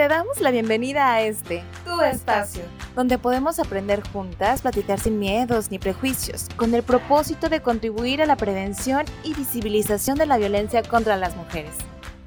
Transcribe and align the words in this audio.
Te 0.00 0.08
damos 0.08 0.40
la 0.40 0.50
bienvenida 0.50 1.12
a 1.12 1.20
este, 1.20 1.62
tu 1.84 2.00
espacio, 2.00 2.62
donde 2.96 3.18
podemos 3.18 3.58
aprender 3.58 4.02
juntas, 4.14 4.62
platicar 4.62 4.98
sin 4.98 5.18
miedos 5.18 5.70
ni 5.70 5.78
prejuicios, 5.78 6.46
con 6.56 6.74
el 6.74 6.82
propósito 6.82 7.50
de 7.50 7.60
contribuir 7.60 8.22
a 8.22 8.24
la 8.24 8.36
prevención 8.36 9.04
y 9.24 9.34
visibilización 9.34 10.16
de 10.16 10.24
la 10.24 10.38
violencia 10.38 10.82
contra 10.82 11.18
las 11.18 11.36
mujeres. 11.36 11.74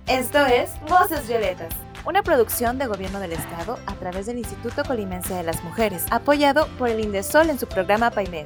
Esto 0.05 0.45
es 0.45 0.69
Voces 0.87 1.27
Violetas, 1.27 1.73
una 2.05 2.21
producción 2.21 2.77
de 2.77 2.85
Gobierno 2.85 3.19
del 3.19 3.31
Estado 3.31 3.79
a 3.87 3.95
través 3.95 4.27
del 4.27 4.37
Instituto 4.37 4.83
Colimense 4.83 5.33
de 5.33 5.41
las 5.41 5.63
Mujeres, 5.63 6.05
apoyado 6.11 6.67
por 6.77 6.89
el 6.89 6.99
Indesol 6.99 7.49
en 7.49 7.57
su 7.57 7.65
programa 7.65 8.11
PAIMED. 8.11 8.45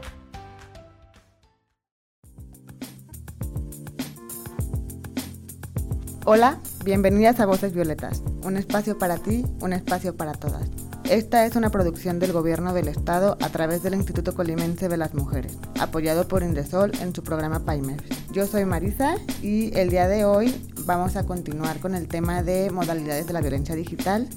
Hola, 6.24 6.60
bienvenidas 6.88 7.42
a 7.42 7.46
Voces 7.46 7.74
Violetas, 7.74 8.24
un 8.46 8.56
espacio 8.56 8.98
para 8.98 9.18
ti, 9.18 9.46
un 9.60 9.74
espacio 9.74 10.16
para 10.16 10.32
todas. 10.32 10.70
Esta 11.04 11.46
es 11.46 11.58
una 11.58 11.70
producción 11.70 12.18
del 12.18 12.32
Gobierno 12.32 12.74
del 12.74 12.88
Estado 12.88 13.38
a 13.42 13.50
través 13.50 13.84
del 13.84 13.96
Instituto 13.96 14.34
Colimense 14.34 14.88
de 14.88 14.96
las 14.96 15.14
Mujeres, 15.14 15.58
apoyado 15.82 16.30
por 16.30 16.44
Indesol 16.44 16.94
en 17.02 17.14
su 17.14 17.24
programa 17.24 17.66
PAIMER. 17.66 18.02
Yo 18.32 18.48
soy 18.48 18.64
Marisa 18.64 19.16
y 19.42 19.78
el 19.78 19.90
día 19.90 20.08
de 20.08 20.24
hoy 20.24 20.56
vamos 20.86 21.18
a 21.18 21.26
continuar 21.26 21.78
con 21.82 21.94
el 21.94 22.08
tema 22.08 22.42
de 22.42 22.72
modalidades 22.72 23.28
de 23.28 23.34
la 23.34 23.42
violencia 23.42 23.76
digital. 23.76 24.30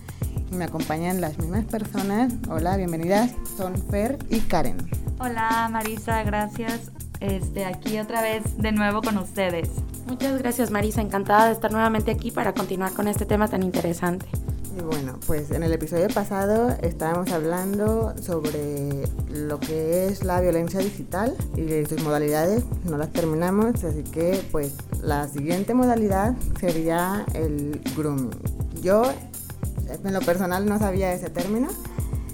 Me 0.51 0.65
acompañan 0.65 1.21
las 1.21 1.39
mismas 1.39 1.67
personas. 1.67 2.33
Hola, 2.49 2.77
bienvenidas. 2.77 3.31
Son 3.57 3.81
Fer 3.91 4.19
y 4.29 4.41
Karen. 4.41 4.77
Hola 5.21 5.69
Marisa, 5.71 6.25
gracias. 6.25 6.91
Este, 7.21 7.65
aquí 7.65 8.01
otra 8.01 8.23
vez 8.23 8.43
de 8.59 8.73
nuevo 8.73 9.03
con 9.03 9.19
ustedes. 9.19 9.69
Muchas 10.11 10.39
gracias 10.39 10.73
Marisa, 10.73 11.01
encantada 11.01 11.47
de 11.47 11.53
estar 11.53 11.71
nuevamente 11.71 12.11
aquí 12.11 12.33
para 12.33 12.53
continuar 12.53 12.93
con 12.95 13.07
este 13.07 13.27
tema 13.27 13.47
tan 13.47 13.63
interesante. 13.63 14.27
Y 14.77 14.83
bueno, 14.83 15.21
pues 15.25 15.53
en 15.53 15.63
el 15.63 15.73
episodio 15.73 16.09
pasado 16.09 16.71
estábamos 16.83 17.31
hablando 17.31 18.13
sobre 18.21 19.05
lo 19.33 19.61
que 19.61 20.07
es 20.07 20.25
la 20.25 20.41
violencia 20.41 20.81
digital 20.81 21.37
y 21.57 21.87
sus 21.87 22.03
modalidades, 22.03 22.65
no 22.87 22.99
las 22.99 23.13
terminamos, 23.13 23.85
así 23.85 24.03
que 24.03 24.43
pues 24.51 24.75
la 25.01 25.29
siguiente 25.29 25.75
modalidad 25.75 26.35
sería 26.59 27.25
el 27.35 27.81
grooming. 27.97 28.31
Yo 28.83 29.05
en 30.03 30.13
lo 30.13 30.21
personal 30.23 30.67
no 30.67 30.81
sabía 30.81 31.13
ese 31.13 31.31
término, 31.31 31.69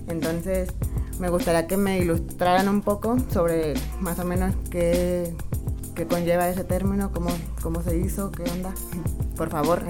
entonces 0.08 0.70
me 1.18 1.28
gustaría 1.28 1.66
que 1.66 1.76
me 1.76 1.98
ilustraran 1.98 2.70
un 2.70 2.80
poco 2.80 3.18
sobre 3.30 3.74
más 4.00 4.18
o 4.18 4.24
menos 4.24 4.54
qué, 4.70 5.34
qué 5.96 6.06
conlleva 6.06 6.48
ese 6.48 6.62
término, 6.62 7.10
cómo, 7.10 7.30
cómo 7.62 7.82
se 7.82 7.98
hizo, 7.98 8.30
qué 8.30 8.44
onda. 8.44 8.72
Por 9.36 9.50
favor. 9.50 9.82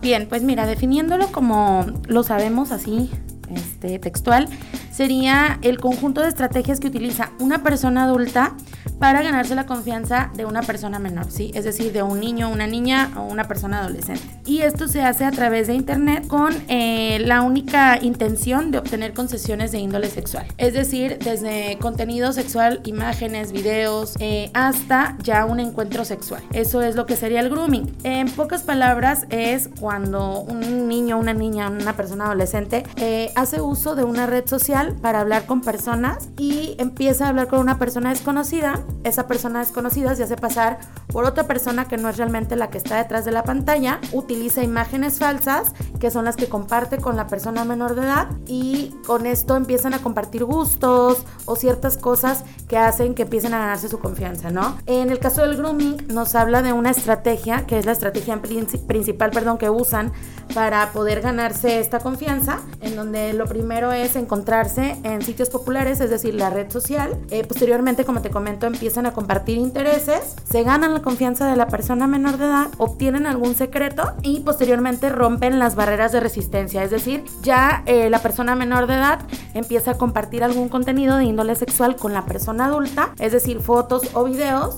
Bien, 0.00 0.26
pues 0.28 0.42
mira, 0.42 0.64
definiéndolo 0.64 1.26
como 1.32 1.84
lo 2.06 2.22
sabemos 2.22 2.70
así, 2.70 3.10
este, 3.50 3.98
textual, 3.98 4.48
sería 4.92 5.58
el 5.62 5.80
conjunto 5.80 6.22
de 6.22 6.28
estrategias 6.28 6.80
que 6.80 6.86
utiliza 6.86 7.30
una 7.40 7.62
persona 7.62 8.04
adulta 8.04 8.54
para 9.00 9.22
ganarse 9.22 9.54
la 9.54 9.66
confianza 9.66 10.30
de 10.36 10.44
una 10.44 10.62
persona 10.62 10.98
menor, 10.98 11.30
¿sí? 11.30 11.50
Es 11.54 11.64
decir, 11.64 11.92
de 11.92 12.02
un 12.02 12.20
niño, 12.20 12.48
una 12.48 12.66
niña 12.66 13.10
o 13.16 13.22
una 13.22 13.44
persona 13.44 13.80
adolescente. 13.80 14.37
Y 14.48 14.62
esto 14.62 14.88
se 14.88 15.02
hace 15.02 15.26
a 15.26 15.30
través 15.30 15.66
de 15.66 15.74
Internet 15.74 16.26
con 16.26 16.54
eh, 16.68 17.18
la 17.20 17.42
única 17.42 17.98
intención 18.02 18.70
de 18.70 18.78
obtener 18.78 19.12
concesiones 19.12 19.72
de 19.72 19.78
índole 19.78 20.08
sexual. 20.08 20.46
Es 20.56 20.72
decir, 20.72 21.18
desde 21.18 21.76
contenido 21.78 22.32
sexual, 22.32 22.80
imágenes, 22.84 23.52
videos, 23.52 24.16
eh, 24.20 24.50
hasta 24.54 25.18
ya 25.22 25.44
un 25.44 25.60
encuentro 25.60 26.06
sexual. 26.06 26.42
Eso 26.54 26.80
es 26.80 26.96
lo 26.96 27.04
que 27.04 27.14
sería 27.14 27.40
el 27.40 27.50
grooming. 27.50 27.94
En 28.04 28.30
pocas 28.30 28.62
palabras, 28.62 29.26
es 29.28 29.68
cuando 29.78 30.40
un 30.40 30.88
niño, 30.88 31.18
una 31.18 31.34
niña, 31.34 31.68
una 31.68 31.94
persona 31.94 32.24
adolescente 32.24 32.84
eh, 32.96 33.30
hace 33.34 33.60
uso 33.60 33.96
de 33.96 34.04
una 34.04 34.24
red 34.24 34.48
social 34.48 34.96
para 35.02 35.20
hablar 35.20 35.44
con 35.44 35.60
personas 35.60 36.30
y 36.38 36.74
empieza 36.78 37.26
a 37.26 37.28
hablar 37.28 37.48
con 37.48 37.58
una 37.60 37.78
persona 37.78 38.08
desconocida 38.08 38.82
esa 39.08 39.26
persona 39.26 39.60
desconocida 39.60 40.14
se 40.14 40.22
hace 40.22 40.36
pasar 40.36 40.78
por 41.08 41.24
otra 41.24 41.44
persona 41.44 41.86
que 41.86 41.96
no 41.96 42.08
es 42.08 42.16
realmente 42.16 42.56
la 42.56 42.70
que 42.70 42.78
está 42.78 42.98
detrás 42.98 43.24
de 43.24 43.32
la 43.32 43.42
pantalla, 43.42 44.00
utiliza 44.38 44.62
imágenes 44.62 45.18
falsas 45.18 45.72
que 45.98 46.12
son 46.12 46.24
las 46.24 46.36
que 46.36 46.48
comparte 46.48 46.98
con 46.98 47.16
la 47.16 47.26
persona 47.26 47.64
menor 47.64 47.96
de 47.96 48.02
edad 48.02 48.28
y 48.46 48.94
con 49.04 49.26
esto 49.26 49.56
empiezan 49.56 49.94
a 49.94 49.98
compartir 49.98 50.44
gustos 50.44 51.24
o 51.44 51.56
ciertas 51.56 51.96
cosas 51.96 52.44
que 52.68 52.78
hacen 52.78 53.14
que 53.14 53.22
empiecen 53.22 53.52
a 53.54 53.58
ganarse 53.58 53.88
su 53.88 53.98
confianza, 53.98 54.50
¿no? 54.50 54.78
En 54.86 55.10
el 55.10 55.18
caso 55.18 55.42
del 55.42 55.56
grooming 55.56 56.06
nos 56.14 56.36
habla 56.36 56.62
de 56.62 56.72
una 56.72 56.90
estrategia, 56.90 57.66
que 57.66 57.78
es 57.78 57.86
la 57.86 57.92
estrategia 57.92 58.40
principal, 58.40 59.30
perdón, 59.30 59.58
que 59.58 59.70
usan 59.70 60.12
para 60.54 60.92
poder 60.92 61.20
ganarse 61.20 61.80
esta 61.80 62.00
confianza, 62.00 62.60
en 62.80 62.96
donde 62.96 63.32
lo 63.32 63.46
primero 63.46 63.92
es 63.92 64.16
encontrarse 64.16 64.96
en 65.02 65.22
sitios 65.22 65.50
populares, 65.50 66.00
es 66.00 66.10
decir, 66.10 66.34
la 66.34 66.50
red 66.50 66.70
social. 66.70 67.16
Eh, 67.30 67.44
posteriormente, 67.44 68.04
como 68.04 68.22
te 68.22 68.30
comento, 68.30 68.66
empiezan 68.66 69.06
a 69.06 69.12
compartir 69.12 69.58
intereses, 69.58 70.36
se 70.50 70.62
ganan 70.62 70.94
la 70.94 71.02
confianza 71.02 71.46
de 71.46 71.56
la 71.56 71.68
persona 71.68 72.06
menor 72.06 72.38
de 72.38 72.46
edad, 72.46 72.68
obtienen 72.78 73.26
algún 73.26 73.54
secreto 73.54 74.14
y 74.22 74.40
posteriormente 74.40 75.08
rompen 75.08 75.58
las 75.58 75.74
barreras 75.74 76.12
de 76.12 76.20
resistencia, 76.20 76.82
es 76.82 76.90
decir, 76.90 77.24
ya 77.42 77.82
eh, 77.86 78.10
la 78.10 78.20
persona 78.20 78.54
menor 78.54 78.86
de 78.86 78.94
edad 78.94 79.20
empieza 79.54 79.92
a 79.92 79.98
compartir 79.98 80.44
algún 80.44 80.68
contenido 80.68 81.16
de 81.16 81.24
índole 81.24 81.54
sexual 81.54 81.96
con 81.96 82.12
la 82.12 82.26
persona 82.26 82.66
adulta, 82.66 83.12
es 83.18 83.32
decir, 83.32 83.60
fotos 83.60 84.02
o 84.14 84.24
videos 84.24 84.76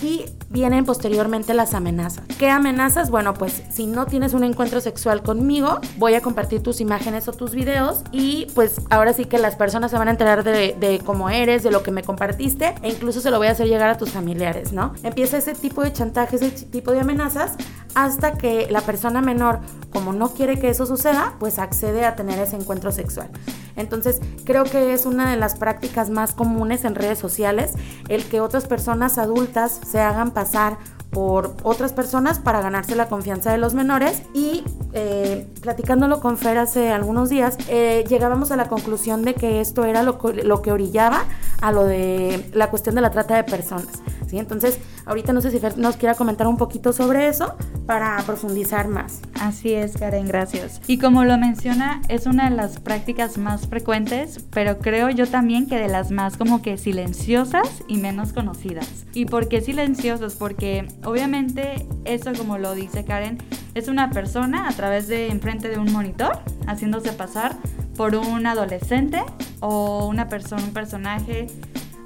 y 0.00 0.24
vienen 0.50 0.84
posteriormente 0.84 1.54
las 1.54 1.74
amenazas. 1.74 2.24
¿Qué 2.38 2.48
amenazas? 2.48 3.10
Bueno, 3.10 3.34
pues 3.34 3.62
si 3.70 3.86
no 3.86 4.06
tienes 4.06 4.34
un 4.34 4.44
encuentro 4.44 4.80
sexual 4.80 5.22
conmigo, 5.22 5.80
voy 5.96 6.14
a 6.14 6.20
compartir 6.20 6.62
tus 6.62 6.80
imágenes 6.80 7.28
o 7.28 7.32
tus 7.32 7.54
videos 7.54 8.02
y 8.12 8.46
pues 8.54 8.80
ahora 8.90 9.12
sí 9.12 9.24
que 9.24 9.38
las 9.38 9.56
personas 9.56 9.90
se 9.90 9.98
van 9.98 10.08
a 10.08 10.12
enterar 10.12 10.44
de, 10.44 11.00
cómo 11.04 11.30
eres, 11.30 11.62
de 11.62 11.70
lo 11.70 11.82
que 11.82 11.90
me 11.90 12.02
compartiste 12.02 12.74
e 12.82 12.90
incluso 12.90 13.20
se 13.20 13.30
lo 13.30 13.38
voy 13.38 13.48
a 13.48 13.52
hacer 13.52 13.68
llegar 13.68 13.88
a 13.88 13.96
tus 13.96 14.10
familiares, 14.10 14.72
¿no? 14.72 14.94
Empieza 15.02 15.38
ese 15.38 15.54
tipo 15.54 15.82
de 15.82 15.92
chantajes, 15.92 16.42
ese 16.42 16.66
tipo 16.66 16.92
de 16.92 17.00
amenazas 17.00 17.56
hasta 17.94 18.32
que 18.38 18.66
la 18.70 18.80
persona 18.80 19.20
menor, 19.20 19.60
como 19.92 20.12
no 20.12 20.30
quiere 20.30 20.58
que 20.58 20.70
eso 20.70 20.86
suceda, 20.86 21.34
pues 21.38 21.58
accede 21.58 22.04
a 22.04 22.16
tener 22.16 22.38
ese 22.38 22.56
encuentro 22.56 22.92
sexual. 22.92 23.28
Entonces, 23.76 24.20
creo 24.44 24.64
que 24.64 24.92
es 24.92 25.06
una 25.06 25.30
de 25.30 25.36
las 25.36 25.56
prácticas 25.56 26.10
más 26.10 26.32
comunes 26.32 26.84
en 26.84 26.94
redes 26.94 27.18
sociales 27.18 27.72
el 28.08 28.24
que 28.24 28.40
otras 28.40 28.66
personas 28.66 29.18
adultas 29.18 29.80
se 29.86 30.00
hagan 30.00 30.30
pasar 30.30 30.76
por 31.10 31.54
otras 31.62 31.92
personas 31.92 32.38
para 32.38 32.62
ganarse 32.62 32.96
la 32.96 33.08
confianza 33.08 33.52
de 33.52 33.58
los 33.58 33.74
menores 33.74 34.22
y 34.32 34.64
eh, 34.94 35.46
platicándolo 35.60 36.20
con 36.20 36.38
Fer 36.38 36.56
hace 36.56 36.90
algunos 36.90 37.28
días 37.28 37.58
eh, 37.68 38.02
llegábamos 38.08 38.50
a 38.50 38.56
la 38.56 38.68
conclusión 38.68 39.22
de 39.22 39.34
que 39.34 39.60
esto 39.60 39.84
era 39.84 40.02
lo, 40.02 40.18
lo 40.42 40.62
que 40.62 40.72
orillaba 40.72 41.24
a 41.60 41.70
lo 41.70 41.84
de 41.84 42.50
la 42.54 42.70
cuestión 42.70 42.94
de 42.94 43.02
la 43.02 43.10
trata 43.10 43.36
de 43.36 43.44
personas. 43.44 44.02
Entonces, 44.38 44.78
ahorita 45.06 45.32
no 45.32 45.40
sé 45.40 45.50
si 45.50 45.58
Fer 45.58 45.78
nos 45.78 45.96
quiera 45.96 46.14
comentar 46.14 46.46
un 46.46 46.56
poquito 46.56 46.92
sobre 46.92 47.28
eso 47.28 47.56
para 47.86 48.16
profundizar 48.24 48.88
más. 48.88 49.20
Así 49.40 49.72
es, 49.72 49.96
Karen, 49.96 50.26
gracias. 50.26 50.80
Y 50.86 50.98
como 50.98 51.24
lo 51.24 51.36
menciona, 51.38 52.00
es 52.08 52.26
una 52.26 52.48
de 52.48 52.56
las 52.56 52.78
prácticas 52.78 53.38
más 53.38 53.66
frecuentes, 53.66 54.44
pero 54.50 54.78
creo 54.78 55.10
yo 55.10 55.26
también 55.26 55.66
que 55.66 55.76
de 55.76 55.88
las 55.88 56.10
más 56.10 56.36
como 56.36 56.62
que 56.62 56.78
silenciosas 56.78 57.82
y 57.88 57.96
menos 57.96 58.32
conocidas. 58.32 59.06
¿Y 59.12 59.26
por 59.26 59.48
qué 59.48 59.60
silenciosas? 59.60 60.34
Porque 60.34 60.86
obviamente 61.04 61.86
eso, 62.04 62.32
como 62.36 62.58
lo 62.58 62.74
dice 62.74 63.04
Karen, 63.04 63.38
es 63.74 63.88
una 63.88 64.10
persona 64.10 64.68
a 64.68 64.72
través 64.72 65.08
de 65.08 65.28
enfrente 65.28 65.68
de 65.68 65.78
un 65.78 65.92
monitor 65.92 66.38
haciéndose 66.66 67.12
pasar 67.12 67.56
por 67.96 68.14
un 68.14 68.46
adolescente 68.46 69.22
o 69.60 70.06
una 70.06 70.28
persona, 70.28 70.62
un 70.62 70.72
personaje 70.72 71.46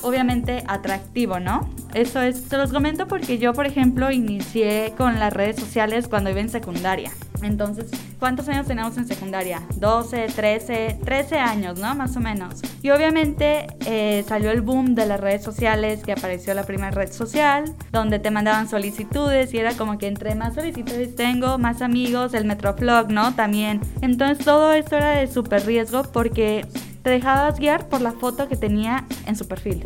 obviamente 0.03 0.63
atractivo, 0.67 1.41
¿no? 1.41 1.69
Eso 1.95 2.21
es, 2.21 2.41
se 2.43 2.57
los 2.57 2.73
comento 2.73 3.09
porque 3.09 3.39
yo, 3.39 3.53
por 3.53 3.67
ejemplo, 3.67 4.11
inicié 4.11 4.93
con 4.97 5.19
las 5.19 5.33
redes 5.33 5.57
sociales 5.57 6.09
cuando 6.09 6.31
iba 6.31 6.41
en 6.41 6.49
secundaria. 6.49 7.11
Entonces, 7.43 7.91
¿cuántos 8.19 8.49
años 8.49 8.67
teníamos 8.67 8.97
en 8.97 9.07
secundaria? 9.07 9.63
12, 9.77 10.29
13, 10.35 10.99
13 11.05 11.39
años, 11.39 11.79
¿no? 11.79 11.95
Más 11.95 12.17
o 12.17 12.21
menos. 12.21 12.63
Y 12.83 12.91
obviamente 12.91 13.67
eh, 13.87 14.25
salió 14.27 14.51
el 14.51 14.61
boom 14.61 14.95
de 14.95 15.07
las 15.07 15.21
redes 15.21 15.43
sociales, 15.43 16.03
que 16.03 16.13
apareció 16.13 16.55
la 16.55 16.65
primera 16.65 16.91
red 16.91 17.13
social, 17.13 17.75
donde 17.93 18.19
te 18.19 18.31
mandaban 18.31 18.69
solicitudes 18.69 19.53
y 19.55 19.59
era 19.59 19.75
como 19.75 19.99
que 19.99 20.07
entre 20.07 20.35
más 20.35 20.55
solicitudes 20.55 21.15
tengo, 21.15 21.59
más 21.59 21.83
amigos, 21.83 22.35
el 22.35 22.45
Metroflog, 22.45 23.11
¿no? 23.11 23.35
También. 23.35 23.81
Entonces 24.01 24.45
todo 24.45 24.73
esto 24.73 24.97
era 24.97 25.11
de 25.11 25.27
súper 25.27 25.67
riesgo 25.67 26.03
porque 26.05 26.67
te 27.03 27.11
dejabas 27.11 27.59
guiar 27.59 27.89
por 27.89 28.01
la 28.01 28.13
foto 28.13 28.49
que 28.49 28.57
tenía 28.57 29.05
en 29.27 29.37
su 29.37 29.47
perfil. 29.47 29.85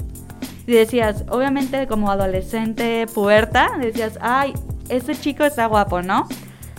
Y 0.70 0.74
decías, 0.74 1.24
obviamente 1.28 1.88
como 1.88 2.12
adolescente 2.12 3.08
puerta, 3.12 3.72
decías, 3.80 4.20
ay, 4.22 4.54
ese 4.88 5.16
chico 5.16 5.42
está 5.42 5.66
guapo, 5.66 6.00
¿no? 6.00 6.28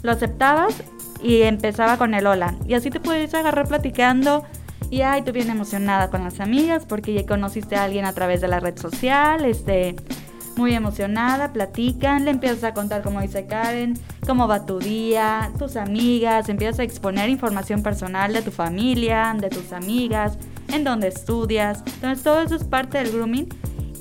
Lo 0.01 0.13
aceptabas 0.13 0.81
y 1.21 1.41
empezaba 1.41 1.97
con 1.97 2.13
el 2.13 2.25
hola. 2.25 2.55
Y 2.65 2.75
así 2.75 2.89
te 2.89 3.01
puedes 3.01 3.33
agarrar 3.33 3.67
platicando 3.67 4.45
y 4.89 5.01
ay, 5.01 5.23
tú 5.23 5.33
bien 5.33 5.49
emocionada 5.49 6.09
con 6.09 6.23
las 6.23 6.39
amigas 6.39 6.85
porque 6.87 7.13
ya 7.13 7.25
conociste 7.25 7.75
a 7.75 7.83
alguien 7.83 8.05
a 8.05 8.13
través 8.13 8.39
de 8.39 8.47
la 8.47 8.61
red 8.61 8.77
social, 8.77 9.43
este 9.43 9.97
muy 10.55 10.73
emocionada, 10.73 11.51
platican, 11.51 12.23
le 12.23 12.31
empiezas 12.31 12.63
a 12.63 12.73
contar, 12.73 13.01
como 13.01 13.19
dice 13.19 13.45
Karen, 13.45 13.99
cómo 14.25 14.47
va 14.47 14.65
tu 14.65 14.79
día, 14.79 15.51
tus 15.59 15.75
amigas, 15.75 16.47
empiezas 16.47 16.79
a 16.79 16.83
exponer 16.83 17.29
información 17.29 17.83
personal 17.83 18.31
de 18.31 18.41
tu 18.41 18.51
familia, 18.51 19.35
de 19.37 19.49
tus 19.49 19.73
amigas, 19.73 20.37
en 20.69 20.85
dónde 20.85 21.09
estudias. 21.09 21.83
Entonces 21.85 22.23
todo 22.23 22.41
eso 22.41 22.55
es 22.55 22.63
parte 22.63 22.97
del 22.97 23.11
grooming 23.11 23.49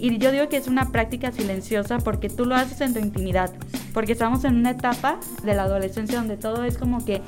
y 0.01 0.19
yo 0.19 0.33
digo 0.33 0.49
que 0.49 0.57
es 0.57 0.67
una 0.67 0.91
práctica 0.91 1.31
silenciosa 1.31 1.99
porque 1.99 2.29
tú 2.29 2.47
lo 2.47 2.55
haces 2.55 2.81
en 2.81 2.95
tu 2.95 3.01
intimidad, 3.01 3.53
porque 3.93 4.13
estamos 4.13 4.45
en 4.45 4.57
una 4.57 4.71
etapa 4.71 5.19
de 5.45 5.55
la 5.55 5.65
adolescencia 5.65 6.19
donde 6.19 6.37
todo 6.37 6.65
es 6.65 6.79
como 6.79 7.05
que 7.05 7.21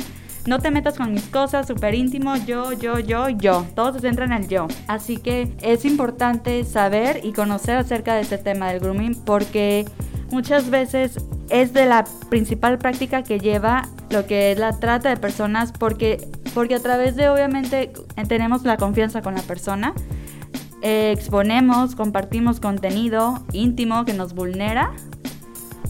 no 0.47 0.59
te 0.59 0.71
metas 0.71 0.97
con 0.97 1.13
mis 1.13 1.27
cosas, 1.27 1.69
súper 1.69 1.95
íntimo, 1.95 2.35
yo, 2.37 2.73
yo, 2.73 2.99
yo, 2.99 3.29
yo. 3.29 3.65
Todo 3.77 3.93
se 3.93 4.01
centra 4.01 4.25
en 4.25 4.33
el 4.33 4.49
yo. 4.49 4.67
Así 4.89 5.17
que 5.17 5.55
es 5.63 5.85
importante 5.85 6.65
saber 6.65 7.21
y 7.23 7.33
conocer 7.33 7.77
acerca 7.77 8.15
de 8.15 8.23
este 8.23 8.39
tema 8.39 8.71
del 8.73 8.81
grooming 8.81 9.15
porque 9.15 9.85
muchas 10.31 10.71
veces 10.71 11.19
es 11.51 11.73
de 11.73 11.87
la 11.87 12.05
principal 12.29 12.79
práctica 12.79 13.23
que 13.23 13.39
lleva 13.39 13.89
lo 14.11 14.27
que 14.27 14.53
es 14.53 14.59
la 14.59 14.79
trata 14.81 15.11
de 15.11 15.17
personas 15.17 15.73
porque, 15.73 16.29
porque 16.55 16.75
a 16.75 16.81
través 16.81 17.15
de 17.15 17.29
obviamente 17.29 17.93
tenemos 18.29 18.65
la 18.65 18.77
confianza 18.79 19.23
con 19.23 19.35
la 19.35 19.43
persona, 19.43 19.95
exponemos, 20.83 21.95
compartimos 21.95 22.61
contenido 22.61 23.45
íntimo 23.53 24.05
que 24.05 24.13
nos 24.13 24.35
vulnera 24.35 24.93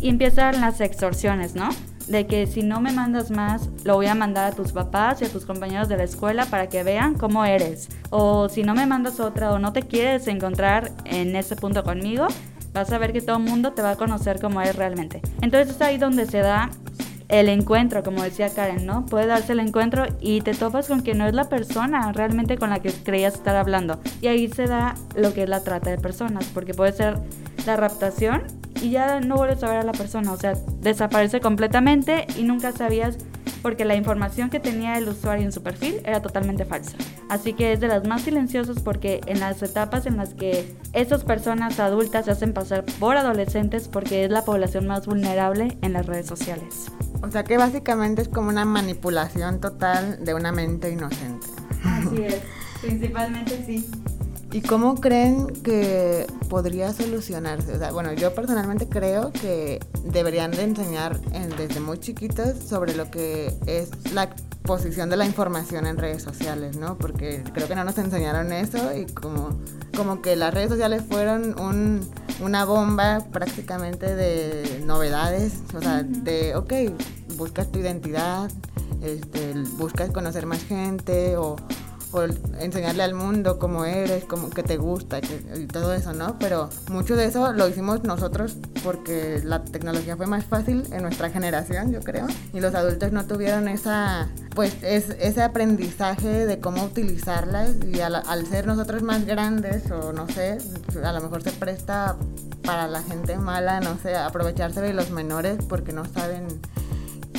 y 0.01 0.09
empiezan 0.09 0.61
las 0.61 0.81
extorsiones, 0.81 1.55
¿no? 1.55 1.71
de 2.07 2.27
que 2.27 2.47
si 2.47 2.63
no 2.63 2.81
me 2.81 2.93
mandas 2.93 3.31
más, 3.31 3.69
lo 3.85 3.95
voy 3.95 4.07
a 4.07 4.15
mandar 4.15 4.53
a 4.53 4.55
tus 4.55 4.73
papás 4.73 5.23
y 5.23 5.25
a 5.25 5.29
tus 5.29 5.45
compañeros 5.45 5.89
de 5.89 5.97
la 5.97 6.05
escuela 6.05 6.47
para 6.47 6.69
que 6.69 6.83
vean 6.83 7.15
cómo 7.15 7.45
eres. 7.45 7.89
O 8.11 8.49
si 8.49 8.63
no 8.63 8.75
me 8.75 8.87
mandas 8.87 9.21
otra 9.21 9.53
o 9.53 9.59
no 9.59 9.73
te 9.73 9.83
quieres 9.83 10.27
encontrar 10.29 10.93
en 11.05 11.35
ese 11.37 11.57
punto 11.57 11.83
conmigo, 11.85 12.27
vas 12.73 12.91
a 12.93 12.99
ver 12.99 13.13
que 13.13 13.21
todo 13.21 13.37
el 13.37 13.45
mundo 13.45 13.73
te 13.73 13.83
va 13.83 13.93
a 13.93 13.97
conocer 13.97 14.41
como 14.41 14.61
eres 14.61 14.77
realmente. 14.77 15.21
Entonces 15.41 15.75
es 15.75 15.83
ahí 15.83 15.99
donde 15.99 16.27
se 16.27 16.39
da 16.39 16.71
el 17.33 17.49
encuentro, 17.49 18.03
como 18.03 18.23
decía 18.23 18.51
Karen, 18.51 18.85
¿no? 18.85 19.07
Puede 19.07 19.27
darse 19.27 19.55
el 19.55 19.61
encuentro 19.61 20.05
y 20.21 20.43
te 20.43 20.53
topas 20.53 20.87
con 20.87 21.01
que 21.01 21.15
no 21.15 21.27
es 21.27 21.33
la 21.33 21.49
persona 21.49 22.13
realmente 22.13 22.59
con 22.59 22.69
la 22.69 22.81
que 22.81 22.93
creías 22.93 23.35
estar 23.35 23.57
hablando. 23.57 23.99
Y 24.21 24.27
ahí 24.27 24.49
se 24.49 24.67
da 24.67 24.95
lo 25.17 25.33
que 25.33 25.45
es 25.45 25.49
la 25.49 25.65
trata 25.65 25.89
de 25.89 25.97
personas, 25.97 26.45
porque 26.53 26.75
puede 26.75 26.93
ser 26.93 27.17
la 27.67 27.77
raptación 27.77 28.43
y 28.83 28.91
ya 28.91 29.21
no 29.21 29.37
vuelves 29.37 29.63
a 29.63 29.69
ver 29.69 29.79
a 29.79 29.83
la 29.83 29.93
persona, 29.93 30.31
o 30.31 30.37
sea, 30.37 30.53
desaparece 30.83 31.41
completamente 31.41 32.27
y 32.37 32.43
nunca 32.43 32.71
sabías 32.71 33.17
porque 33.63 33.87
la 33.87 33.95
información 33.95 34.51
que 34.51 34.61
tenía 34.61 34.99
el 34.99 35.09
usuario 35.09 35.47
en 35.47 35.53
su 35.53 35.63
perfil 35.63 36.03
era 36.05 36.21
totalmente 36.21 36.67
falsa. 36.67 36.97
Así 37.31 37.55
que 37.55 37.73
es 37.73 37.81
de 37.81 37.89
las 37.89 38.07
más 38.07 38.23
silenciosas 38.23 38.81
porque 38.81 39.23
en 39.25 39.41
las 39.41 39.63
etapas 39.63 40.05
en 40.05 40.19
las 40.19 40.35
que 40.35 40.75
esas 40.93 41.25
personas 41.25 41.81
adultas 41.81 42.27
se 42.27 42.33
hacen 42.33 42.53
pasar 42.53 42.85
por 43.01 43.17
adolescentes 43.17 43.89
porque 43.89 44.25
es 44.25 44.31
la 44.31 44.45
población 44.45 44.87
más 44.87 45.07
vulnerable 45.07 45.79
en 45.81 45.95
las 45.95 46.05
redes 46.05 46.27
sociales. 46.27 46.93
O 47.23 47.31
sea 47.31 47.45
que 47.45 47.57
básicamente 47.57 48.23
es 48.23 48.29
como 48.29 48.49
una 48.49 48.65
manipulación 48.65 49.61
total 49.61 50.25
de 50.25 50.35
una 50.35 50.53
mente 50.53 50.91
inocente. 50.91 51.47
Así 51.85 52.23
es, 52.23 52.41
principalmente 52.81 53.65
sí. 53.65 53.89
¿Y 54.53 54.61
cómo 54.61 54.97
creen 54.97 55.47
que 55.63 56.27
podría 56.51 56.93
solucionarse? 56.93 57.73
O 57.73 57.79
sea, 57.79 57.91
bueno, 57.91 58.13
yo 58.13 58.35
personalmente 58.35 58.87
creo 58.87 59.33
que 59.33 59.81
deberían 60.05 60.51
de 60.51 60.65
enseñar 60.65 61.19
desde 61.57 61.81
muy 61.81 61.99
chiquitos 61.99 62.59
sobre 62.59 62.95
lo 62.95 63.11
que 63.11 63.55
es 63.67 63.91
la 64.13 64.29
posición 64.63 65.09
de 65.09 65.17
la 65.17 65.25
información 65.25 65.87
en 65.87 65.97
redes 65.97 66.23
sociales, 66.23 66.77
¿no? 66.77 66.99
Porque 66.99 67.43
creo 67.55 67.67
que 67.67 67.75
no 67.75 67.85
nos 67.85 67.97
enseñaron 67.97 68.53
eso 68.53 68.95
y 68.95 69.07
como, 69.07 69.59
como 69.97 70.21
que 70.21 70.37
las 70.37 70.53
redes 70.53 70.69
sociales 70.69 71.03
fueron 71.09 71.55
una 72.43 72.65
bomba 72.65 73.25
prácticamente 73.33 74.15
de 74.15 74.83
novedades, 74.85 75.63
o 75.75 75.81
sea, 75.81 76.03
de, 76.03 76.55
ok, 76.57 76.73
buscas 77.37 77.71
tu 77.71 77.79
identidad, 77.79 78.51
este, 79.03 79.55
buscas 79.79 80.11
conocer 80.11 80.47
más 80.47 80.63
gente 80.65 81.37
o 81.37 81.57
por 82.13 82.31
enseñarle 82.61 83.03
al 83.03 83.15
mundo 83.15 83.59
cómo 83.59 83.87
eres, 83.87 84.25
cómo, 84.27 84.51
que 84.51 84.63
te 84.63 84.77
gusta 84.77 85.19
y 85.19 85.67
todo 85.67 85.95
eso, 85.95 86.13
¿no? 86.13 86.39
Pero 86.39 86.69
mucho 86.91 87.17
de 87.17 87.25
eso 87.25 87.53
lo 87.55 87.67
hicimos 87.67 88.05
nosotros 88.05 88.57
porque 88.85 89.41
la 89.43 89.65
tecnología 89.65 90.17
fue 90.17 90.27
más 90.27 90.45
fácil 90.45 90.85
en 90.93 91.03
nuestra 91.03 91.31
generación, 91.31 91.91
yo 91.91 92.01
creo, 92.01 92.27
y 92.53 92.61
los 92.61 92.75
adultos 92.75 93.13
no 93.13 93.25
tuvieron 93.25 93.67
esa, 93.67 94.29
pues, 94.55 94.77
es, 94.83 95.17
ese 95.21 95.43
aprendizaje 95.43 96.47
de 96.47 96.61
cómo 96.61 96.85
utilizarlas 96.85 97.71
y 97.91 98.01
al, 98.01 98.47
ser 98.47 98.67
nosotros 98.67 99.03
más 99.03 99.25
grandes 99.25 99.91
o 99.91 100.13
no 100.13 100.29
sé, 100.29 100.59
a 101.03 101.13
lo 101.13 101.21
mejor 101.23 101.43
se 101.43 101.53
presta 101.53 102.17
para 102.63 102.89
la 102.89 103.03
gente 103.03 103.39
mala, 103.39 103.81
no 103.81 103.97
sé, 103.99 104.17
aprovecharse 104.17 104.83
de 104.83 104.93
los 104.93 105.11
menores 105.11 105.59
porque 105.67 105.93
no 105.93 106.05
saben 106.05 106.47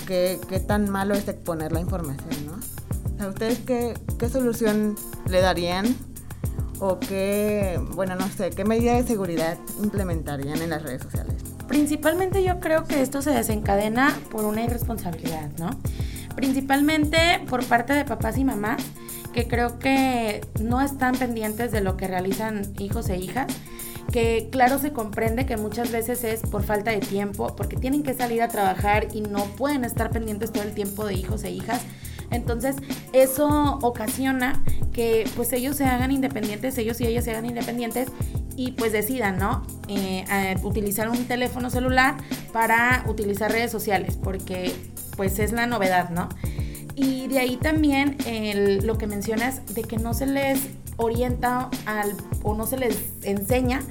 qué, 0.07 0.39
qué 0.49 0.59
tan 0.59 0.89
malo 0.89 1.13
es 1.13 1.27
exponer 1.27 1.71
la 1.71 1.79
información, 1.79 2.47
¿no? 2.47 2.62
¿A 3.19 3.27
ustedes 3.27 3.59
qué, 3.59 3.93
qué 4.19 4.29
solución 4.29 4.95
le 5.29 5.41
darían? 5.41 5.95
¿O 6.79 6.99
qué, 6.99 7.79
bueno, 7.93 8.15
no 8.15 8.27
sé, 8.27 8.49
qué 8.49 8.65
medida 8.65 8.95
de 8.95 9.03
seguridad 9.03 9.57
implementarían 9.81 10.61
en 10.61 10.71
las 10.71 10.83
redes 10.83 11.03
sociales? 11.03 11.35
Principalmente 11.67 12.43
yo 12.43 12.59
creo 12.59 12.85
que 12.85 13.01
esto 13.01 13.21
se 13.21 13.31
desencadena 13.31 14.17
por 14.29 14.43
una 14.45 14.63
irresponsabilidad, 14.63 15.49
¿no? 15.57 15.69
Principalmente 16.35 17.41
por 17.49 17.63
parte 17.65 17.93
de 17.93 18.05
papás 18.05 18.37
y 18.37 18.43
mamás 18.43 18.83
que 19.33 19.47
creo 19.47 19.79
que 19.79 20.41
no 20.61 20.81
están 20.81 21.15
pendientes 21.15 21.71
de 21.71 21.81
lo 21.81 21.97
que 21.97 22.07
realizan 22.07 22.73
hijos 22.79 23.09
e 23.09 23.17
hijas 23.17 23.47
que 24.11 24.49
claro 24.51 24.77
se 24.77 24.93
comprende 24.93 25.45
que 25.45 25.57
muchas 25.57 25.91
veces 25.91 26.23
es 26.23 26.41
por 26.41 26.63
falta 26.63 26.91
de 26.91 26.99
tiempo, 26.99 27.55
porque 27.55 27.77
tienen 27.77 28.03
que 28.03 28.13
salir 28.13 28.41
a 28.41 28.47
trabajar 28.47 29.07
y 29.13 29.21
no 29.21 29.45
pueden 29.45 29.85
estar 29.85 30.11
pendientes 30.11 30.51
todo 30.51 30.63
el 30.63 30.73
tiempo 30.73 31.05
de 31.05 31.15
hijos 31.15 31.43
e 31.43 31.51
hijas, 31.51 31.81
entonces, 32.33 32.75
eso 33.13 33.79
ocasiona 33.81 34.63
que 34.91 35.27
pues 35.35 35.53
ellos 35.53 35.75
se 35.75 35.85
hagan 35.85 36.11
independientes, 36.11 36.77
ellos 36.77 36.99
y 37.01 37.07
ellas 37.07 37.25
se 37.25 37.31
hagan 37.31 37.45
independientes 37.45 38.09
y 38.55 38.71
pues 38.71 38.91
decidan, 38.91 39.37
¿no? 39.37 39.65
Eh, 39.87 40.55
utilizar 40.63 41.09
un 41.09 41.25
teléfono 41.25 41.69
celular 41.69 42.15
para 42.51 43.03
utilizar 43.07 43.51
redes 43.51 43.71
sociales, 43.71 44.17
porque 44.21 44.73
pues 45.17 45.39
es 45.39 45.51
la 45.51 45.65
novedad, 45.65 46.09
¿no? 46.09 46.29
Y 46.95 47.27
de 47.27 47.39
ahí 47.39 47.57
también 47.57 48.17
lo 48.83 48.97
que 48.97 49.07
mencionas 49.07 49.73
de 49.73 49.81
que 49.81 49.97
no 49.97 50.13
se 50.13 50.27
les 50.27 50.59
orienta 50.97 51.69
al, 51.85 52.13
o 52.43 52.53
no 52.55 52.67
se 52.67 52.77
les 52.77 52.97
enseña 53.23 53.81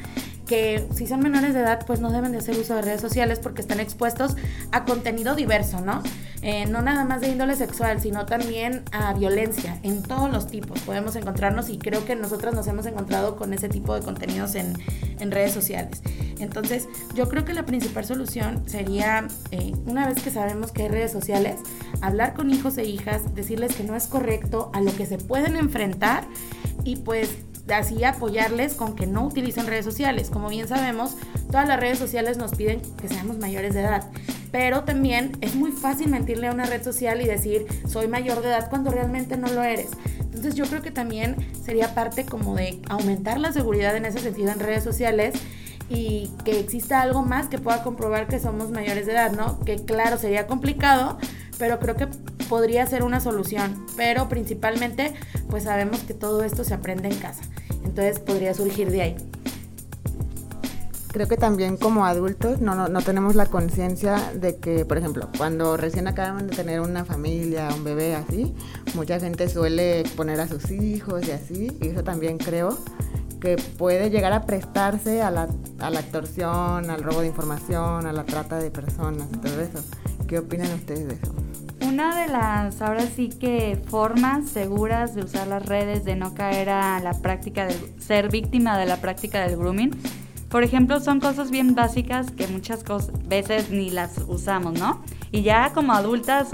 que 0.46 0.86
si 0.94 1.06
son 1.06 1.20
menores 1.20 1.54
de 1.54 1.60
edad 1.60 1.84
pues 1.86 2.00
no 2.00 2.10
deben 2.10 2.32
de 2.32 2.38
hacer 2.38 2.56
uso 2.56 2.74
de 2.74 2.82
redes 2.82 3.00
sociales 3.00 3.38
porque 3.38 3.62
están 3.62 3.80
expuestos 3.80 4.36
a 4.70 4.84
contenido 4.84 5.34
diverso, 5.34 5.80
¿no? 5.80 6.02
Eh, 6.42 6.66
no 6.66 6.82
nada 6.82 7.04
más 7.04 7.20
de 7.20 7.28
índole 7.28 7.54
sexual, 7.54 8.00
sino 8.00 8.26
también 8.26 8.82
a 8.90 9.14
violencia 9.14 9.78
en 9.84 10.02
todos 10.02 10.30
los 10.30 10.48
tipos. 10.48 10.80
Podemos 10.80 11.14
encontrarnos 11.14 11.68
y 11.68 11.78
creo 11.78 12.04
que 12.04 12.16
nosotros 12.16 12.52
nos 12.54 12.66
hemos 12.66 12.84
encontrado 12.86 13.36
con 13.36 13.52
ese 13.52 13.68
tipo 13.68 13.94
de 13.94 14.00
contenidos 14.00 14.56
en, 14.56 14.74
en 15.20 15.30
redes 15.30 15.52
sociales. 15.52 16.02
Entonces, 16.40 16.88
yo 17.14 17.28
creo 17.28 17.44
que 17.44 17.54
la 17.54 17.64
principal 17.64 18.04
solución 18.04 18.68
sería, 18.68 19.28
eh, 19.52 19.72
una 19.86 20.08
vez 20.08 20.20
que 20.20 20.30
sabemos 20.30 20.72
que 20.72 20.82
hay 20.82 20.88
redes 20.88 21.12
sociales, 21.12 21.60
hablar 22.00 22.34
con 22.34 22.50
hijos 22.50 22.76
e 22.78 22.84
hijas, 22.84 23.34
decirles 23.36 23.76
que 23.76 23.84
no 23.84 23.94
es 23.94 24.08
correcto 24.08 24.70
a 24.74 24.80
lo 24.80 24.94
que 24.96 25.06
se 25.06 25.18
pueden 25.18 25.56
enfrentar 25.56 26.24
y 26.82 26.96
pues 26.96 27.30
así 27.68 28.04
apoyarles 28.04 28.74
con 28.74 28.94
que 28.94 29.06
no 29.06 29.26
utilicen 29.26 29.66
redes 29.66 29.84
sociales. 29.84 30.30
Como 30.30 30.48
bien 30.48 30.68
sabemos, 30.68 31.16
todas 31.46 31.68
las 31.68 31.78
redes 31.78 31.98
sociales 31.98 32.36
nos 32.38 32.54
piden 32.54 32.80
que 33.00 33.08
seamos 33.08 33.38
mayores 33.38 33.74
de 33.74 33.80
edad 33.80 34.10
pero 34.52 34.84
también 34.84 35.32
es 35.40 35.56
muy 35.56 35.72
fácil 35.72 36.10
mentirle 36.10 36.46
a 36.46 36.52
una 36.52 36.66
red 36.66 36.84
social 36.84 37.20
y 37.22 37.24
decir 37.24 37.66
soy 37.88 38.06
mayor 38.06 38.42
de 38.42 38.48
edad 38.48 38.68
cuando 38.68 38.90
realmente 38.90 39.36
no 39.36 39.48
lo 39.48 39.62
eres. 39.62 39.90
Entonces 40.20 40.54
yo 40.54 40.66
creo 40.66 40.82
que 40.82 40.90
también 40.90 41.36
sería 41.64 41.94
parte 41.94 42.26
como 42.26 42.54
de 42.54 42.80
aumentar 42.88 43.40
la 43.40 43.52
seguridad 43.52 43.96
en 43.96 44.04
ese 44.04 44.18
sentido 44.18 44.52
en 44.52 44.60
redes 44.60 44.84
sociales 44.84 45.34
y 45.88 46.30
que 46.44 46.60
exista 46.60 47.00
algo 47.00 47.22
más 47.22 47.48
que 47.48 47.58
pueda 47.58 47.82
comprobar 47.82 48.28
que 48.28 48.38
somos 48.38 48.70
mayores 48.70 49.06
de 49.06 49.12
edad, 49.12 49.32
¿no? 49.32 49.58
Que 49.60 49.76
claro, 49.76 50.18
sería 50.18 50.46
complicado, 50.46 51.18
pero 51.58 51.78
creo 51.80 51.96
que 51.96 52.08
podría 52.52 52.84
ser 52.84 53.02
una 53.02 53.18
solución. 53.18 53.82
Pero 53.96 54.28
principalmente, 54.28 55.14
pues 55.48 55.64
sabemos 55.64 56.00
que 56.00 56.12
todo 56.12 56.42
esto 56.42 56.64
se 56.64 56.74
aprende 56.74 57.08
en 57.08 57.16
casa. 57.16 57.40
Entonces 57.82 58.18
podría 58.18 58.52
surgir 58.52 58.90
de 58.90 59.00
ahí 59.00 59.16
creo 61.08 61.28
que 61.28 61.36
también 61.36 61.76
como 61.76 62.06
adultos 62.06 62.62
no, 62.62 62.88
no, 62.88 63.02
tenemos 63.02 63.34
la 63.34 63.44
conciencia 63.44 64.16
de 64.34 64.56
que, 64.56 64.86
por 64.86 64.96
ejemplo, 64.96 65.28
cuando 65.36 65.76
recién 65.76 66.08
acaban 66.08 66.46
de 66.46 66.56
tener 66.56 66.80
una 66.80 67.04
familia, 67.04 67.68
un 67.76 67.84
bebé 67.84 68.14
así, 68.14 68.54
mucha 68.94 69.20
gente 69.20 69.46
suele 69.50 70.00
exponer 70.00 70.40
a 70.40 70.48
sus 70.48 70.70
hijos 70.70 71.28
y 71.28 71.32
así, 71.32 71.76
y 71.82 71.88
eso 71.88 72.02
también 72.02 72.38
creo 72.38 72.78
que 73.42 73.56
puede 73.76 74.08
llegar 74.08 74.32
a 74.32 74.46
prestarse 74.46 75.20
a 75.20 75.30
la, 75.30 75.48
a 75.80 75.90
la 75.90 76.00
extorsión, 76.00 76.88
al 76.88 77.02
robo 77.02 77.20
de 77.20 77.26
información, 77.26 78.06
a 78.06 78.12
la 78.14 78.24
trata 78.24 78.58
de 78.58 78.70
personas, 78.70 79.28
todo 79.42 79.60
eso. 79.60 79.84
¿Qué 80.26 80.38
opinan 80.38 80.72
ustedes 80.72 81.08
de 81.08 81.14
eso? 81.14 81.41
Una 81.86 82.14
de 82.14 82.28
las, 82.28 82.80
ahora 82.80 83.02
sí 83.02 83.28
que 83.28 83.76
formas 83.88 84.48
seguras 84.48 85.14
de 85.14 85.24
usar 85.24 85.48
las 85.48 85.66
redes, 85.66 86.04
de 86.04 86.14
no 86.14 86.32
caer 86.32 86.70
a 86.70 87.00
la 87.00 87.12
práctica 87.12 87.66
de 87.66 87.74
ser 87.98 88.30
víctima 88.30 88.78
de 88.78 88.86
la 88.86 88.98
práctica 88.98 89.46
del 89.46 89.56
grooming, 89.56 89.90
Por 90.48 90.62
ejemplo, 90.62 91.00
son 91.00 91.18
cosas 91.18 91.50
bien 91.50 91.74
básicas 91.74 92.30
que 92.30 92.46
muchas 92.46 92.84
veces 93.26 93.70
ni 93.70 93.90
las 93.90 94.18
usamos, 94.28 94.78
¿no? 94.78 95.02
Y 95.30 95.42
ya 95.42 95.72
como 95.72 95.94
adultas 95.94 96.50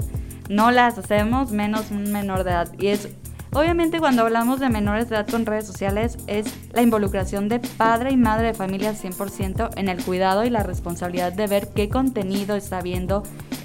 no 0.49 0.71
las 0.71 0.97
hacemos, 0.97 1.51
menos 1.51 1.91
un 1.91 2.11
menor 2.11 2.43
de 2.43 2.51
edad. 2.51 2.73
Y 2.79 2.87
es 2.87 3.09
Obviamente 3.51 3.99
cuando 3.99 4.21
hablamos 4.21 4.59
de 4.59 4.69
menores 4.69 5.09
de 5.09 5.15
edad 5.15 5.27
con 5.27 5.47
redes 5.47 5.65
sociales 5.65 6.19
es 6.27 6.53
la 6.71 6.83
involucración 6.83 7.49
de 7.49 7.59
padre 7.59 8.11
y 8.11 8.17
madre 8.17 8.47
de 8.47 8.53
familia 8.53 8.93
100% 8.93 9.71
en 9.75 9.89
el 9.89 10.03
cuidado 10.03 10.45
y 10.45 10.51
la 10.51 10.61
responsabilidad 10.61 11.33
de 11.33 11.47
ver 11.47 11.69
qué 11.69 11.89
contenido 11.89 12.55
está 12.55 12.81
viendo, 12.81 13.23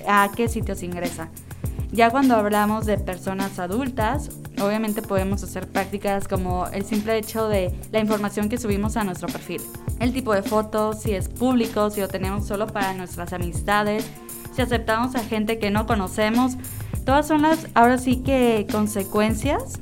a 0.09 0.31
qué 0.35 0.49
sitios 0.49 0.83
ingresa. 0.83 1.29
Ya 1.95 2.11
cuando 2.11 2.35
hablamos 2.35 2.87
de 2.87 2.99
personas 2.99 3.61
adultas, 3.61 4.29
obviamente 4.61 5.01
podemos 5.01 5.45
hacer 5.45 5.69
prácticas 5.69 6.27
como 6.27 6.67
el 6.73 6.85
simple 6.85 7.17
hecho 7.17 7.47
de 7.47 7.73
la 7.93 8.01
información 8.01 8.49
que 8.49 8.59
subimos 8.59 8.97
a 8.97 9.05
nuestro 9.05 9.29
perfil, 9.29 9.63
el 10.01 10.13
tipo 10.13 10.35
de 10.35 10.43
fotos, 10.43 11.03
si 11.03 11.13
es 11.13 11.29
público, 11.29 11.91
si 11.91 12.01
lo 12.01 12.09
tenemos 12.09 12.49
solo 12.49 12.67
para 12.67 12.95
nuestras 12.95 13.33
amistades, 13.33 14.11
si 14.53 14.61
aceptamos 14.61 15.15
a 15.15 15.21
gente 15.21 15.61
que 15.61 15.71
no 15.71 15.87
conocemos. 15.87 16.57
Todas 17.07 17.29
son 17.29 17.43
las, 17.43 17.69
ahora 17.75 17.97
sí 17.97 18.25
que 18.25 18.67
consecuencias 18.73 19.79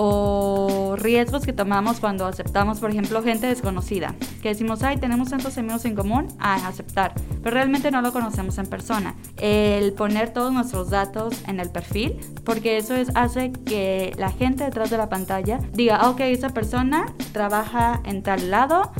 o 0.00 0.94
riesgos 0.96 1.44
que 1.44 1.52
tomamos 1.52 1.98
cuando 1.98 2.24
aceptamos, 2.24 2.78
por 2.78 2.90
ejemplo, 2.90 3.20
gente 3.22 3.48
desconocida. 3.48 4.14
Que 4.40 4.50
decimos, 4.50 4.84
ay, 4.84 4.96
tenemos 4.96 5.30
tantos 5.30 5.58
amigos 5.58 5.84
en 5.84 5.96
común, 5.96 6.28
a 6.38 6.54
aceptar. 6.68 7.12
Pero 7.42 7.54
realmente 7.54 7.90
no 7.90 8.00
lo 8.00 8.12
conocemos 8.12 8.58
en 8.58 8.66
persona. 8.66 9.16
El 9.36 9.92
poner 9.94 10.32
todos 10.32 10.52
nuestros 10.52 10.90
datos 10.90 11.34
en 11.48 11.58
el 11.58 11.70
perfil, 11.70 12.16
porque 12.44 12.76
eso 12.76 12.94
es, 12.94 13.10
hace 13.16 13.50
que 13.50 14.14
la 14.16 14.30
gente 14.30 14.62
detrás 14.62 14.88
de 14.90 14.98
la 14.98 15.08
pantalla 15.08 15.58
diga, 15.72 16.08
ok, 16.08 16.20
esa 16.20 16.50
persona 16.50 17.06
trabaja 17.32 18.00
en 18.04 18.22
tal 18.22 18.52
lado, 18.52 18.92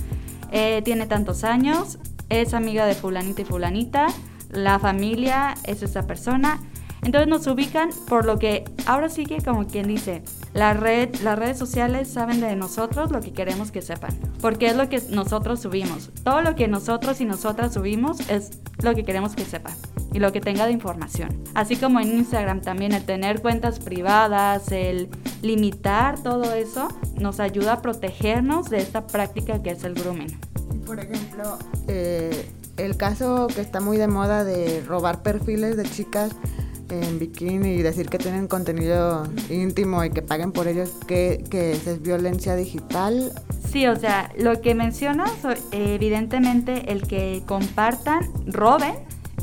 eh, 0.50 0.82
tiene 0.84 1.06
tantos 1.06 1.44
años, 1.44 1.98
es 2.28 2.54
amiga 2.54 2.86
de 2.86 2.94
fulanita 2.94 3.42
y 3.42 3.44
fulanita, 3.44 4.08
la 4.50 4.80
familia 4.80 5.54
es 5.64 5.82
esa 5.82 6.08
persona 6.08 6.58
entonces 7.02 7.28
nos 7.28 7.46
ubican 7.46 7.90
por 8.08 8.24
lo 8.24 8.38
que 8.38 8.64
ahora 8.86 9.08
sí 9.08 9.24
que 9.24 9.40
como 9.40 9.66
quien 9.66 9.86
dice, 9.86 10.22
la 10.52 10.74
red, 10.74 11.14
las 11.22 11.38
redes 11.38 11.58
sociales 11.58 12.08
saben 12.08 12.40
de 12.40 12.56
nosotros 12.56 13.10
lo 13.10 13.20
que 13.20 13.32
queremos 13.32 13.70
que 13.70 13.82
sepan, 13.82 14.18
porque 14.40 14.66
es 14.66 14.76
lo 14.76 14.88
que 14.88 15.00
nosotros 15.10 15.60
subimos. 15.60 16.10
Todo 16.24 16.42
lo 16.42 16.54
que 16.54 16.68
nosotros 16.68 17.20
y 17.20 17.24
nosotras 17.24 17.74
subimos 17.74 18.28
es 18.28 18.50
lo 18.82 18.94
que 18.94 19.04
queremos 19.04 19.34
que 19.34 19.44
sepan 19.44 19.74
y 20.12 20.18
lo 20.18 20.32
que 20.32 20.40
tenga 20.40 20.66
de 20.66 20.72
información. 20.72 21.44
Así 21.54 21.76
como 21.76 22.00
en 22.00 22.18
Instagram 22.18 22.60
también 22.60 22.92
el 22.92 23.04
tener 23.04 23.40
cuentas 23.40 23.78
privadas, 23.78 24.72
el 24.72 25.08
limitar 25.42 26.22
todo 26.22 26.52
eso, 26.54 26.88
nos 27.18 27.40
ayuda 27.40 27.74
a 27.74 27.82
protegernos 27.82 28.70
de 28.70 28.78
esta 28.78 29.06
práctica 29.06 29.62
que 29.62 29.70
es 29.70 29.84
el 29.84 29.94
grooming. 29.94 30.38
Por 30.86 30.98
ejemplo, 30.98 31.58
eh, 31.86 32.50
el 32.78 32.96
caso 32.96 33.48
que 33.48 33.60
está 33.60 33.80
muy 33.80 33.96
de 33.98 34.08
moda 34.08 34.44
de 34.44 34.82
robar 34.86 35.22
perfiles 35.22 35.76
de 35.76 35.84
chicas 35.84 36.32
en 36.90 37.18
bikini 37.18 37.70
y 37.70 37.82
decir 37.82 38.08
que 38.08 38.18
tienen 38.18 38.48
contenido 38.48 39.26
íntimo 39.50 40.04
y 40.04 40.10
que 40.10 40.22
paguen 40.22 40.52
por 40.52 40.68
ellos, 40.68 40.90
que, 41.06 41.44
es 41.52 42.02
violencia 42.02 42.54
digital. 42.56 43.32
Sí, 43.70 43.86
o 43.86 43.96
sea, 43.96 44.32
lo 44.38 44.60
que 44.60 44.74
mencionas, 44.74 45.32
evidentemente 45.72 46.92
el 46.92 47.06
que 47.06 47.42
compartan, 47.46 48.20
roben, 48.46 48.94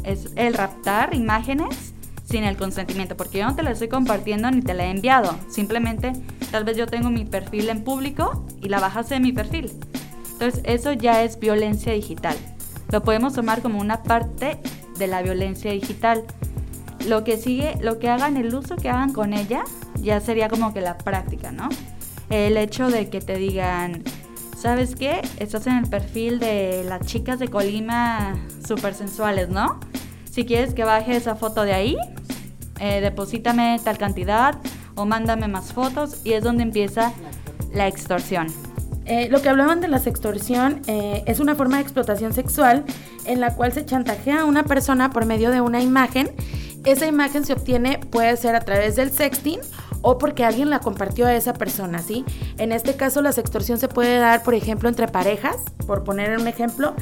es 0.04 0.30
el 0.36 0.54
raptar 0.54 1.16
imágenes 1.16 1.94
sin 2.26 2.44
el 2.44 2.58
consentimiento, 2.58 3.16
porque 3.16 3.40
yo 3.40 3.46
no 3.46 3.56
te 3.56 3.64
la 3.64 3.72
estoy 3.72 3.88
compartiendo 3.88 4.50
ni 4.52 4.62
te 4.62 4.74
la 4.74 4.86
he 4.86 4.92
enviado, 4.92 5.36
simplemente 5.50 6.14
tal 6.52 6.64
vez 6.64 6.76
yo 6.76 6.88
tengo 6.88 7.10
mi 7.10 7.26
perfil 7.26 7.70
en 7.70 7.84
público 7.84 8.46
y 8.62 8.70
la 8.70 8.80
bajas 8.80 9.10
de 9.10 9.20
mi 9.20 9.32
perfil. 9.32 9.72
Entonces 10.34 10.62
eso 10.66 10.92
ya 10.92 11.24
es 11.24 11.40
violencia 11.40 11.94
digital. 11.94 12.36
Lo 12.92 13.04
podemos 13.04 13.34
tomar 13.34 13.62
como 13.62 13.80
una 13.80 14.04
parte 14.04 14.60
de 14.98 15.08
la 15.08 15.22
violencia 15.22 15.72
digital 15.72 16.24
lo 17.08 17.24
que 17.24 17.38
sigue, 17.38 17.76
lo 17.82 18.00
que 18.00 18.10
hagan, 18.10 18.38
el 18.38 18.54
uso 18.54 18.76
que 18.76 18.90
hagan 18.90 19.14
con 19.14 19.34
ella, 19.34 19.64
ya 20.02 20.20
sería 20.20 20.50
como 20.50 20.74
que 20.74 20.82
la 20.82 20.98
práctica, 20.98 21.52
¿no? 21.52 21.70
El 22.30 22.58
hecho 22.58 22.90
de 22.90 23.10
que 23.10 23.22
te 23.22 23.36
digan, 23.36 24.04
¿sabes 24.58 24.96
qué? 24.96 25.22
Estás 25.38 25.68
en 25.68 25.78
el 25.78 25.88
perfil 25.88 26.40
de 26.40 26.84
las 26.88 27.06
chicas 27.06 27.40
de 27.40 27.48
Colima 27.48 28.36
súper 28.68 28.94
sensuales, 28.94 29.50
¿no? 29.50 29.80
Si 30.32 30.46
quieres 30.46 30.74
que 30.74 30.84
baje 30.84 31.16
esa 31.16 31.36
foto 31.36 31.64
de 31.64 31.74
ahí, 31.74 31.98
eh, 32.80 33.00
deposítame 33.02 33.80
tal 33.84 33.98
cantidad 33.98 34.58
o 34.96 35.06
mándame 35.06 35.48
más 35.48 35.72
fotos 35.72 36.22
y 36.24 36.34
es 36.34 36.44
donde 36.44 36.64
empieza 36.64 37.14
la 37.74 37.88
extorsión. 37.88 38.48
Eh, 39.06 39.28
lo 39.30 39.42
que 39.42 39.50
hablaban 39.50 39.82
de 39.82 39.88
la 39.88 39.98
extorsión 39.98 40.82
eh, 40.88 41.24
es 41.28 41.40
una 41.40 41.54
forma 41.54 41.78
de 41.78 41.84
explotación 41.84 42.34
sexual 42.34 42.84
en 43.26 43.40
la 43.40 43.54
cual 43.54 43.72
se 43.72 43.86
chantajea 43.86 44.42
a 44.42 44.46
una 44.46 44.64
persona 44.64 45.12
por 45.12 45.26
medio 45.26 45.52
de 45.52 45.62
una 45.62 45.82
imagen 45.82 46.32
esa 46.86 47.08
imagen 47.08 47.46
se 47.46 47.54
obtiene 47.54 48.00
puede 48.10 48.36
ser 48.38 48.56
a 48.56 48.62
través 48.62 48.96
del 48.96 49.12
sexting 49.12 49.60
o 50.02 50.20
porque 50.20 50.44
alguien 50.44 50.70
la 50.70 50.80
compartió 50.80 51.26
a 51.26 51.34
esa 51.34 51.54
persona, 51.54 52.00
¿sí? 52.00 52.24
En 52.60 52.72
este 52.72 52.96
caso 52.96 53.24
la 53.24 53.32
sextorsión 53.32 53.80
se 53.80 53.88
puede 53.88 54.20
dar, 54.20 54.44
por 54.44 54.54
ejemplo, 54.54 54.88
entre 54.88 55.08
parejas, 55.08 55.58
por 55.88 56.04
poner 56.04 56.38
un 56.38 56.48
ejemplo, 56.48 56.94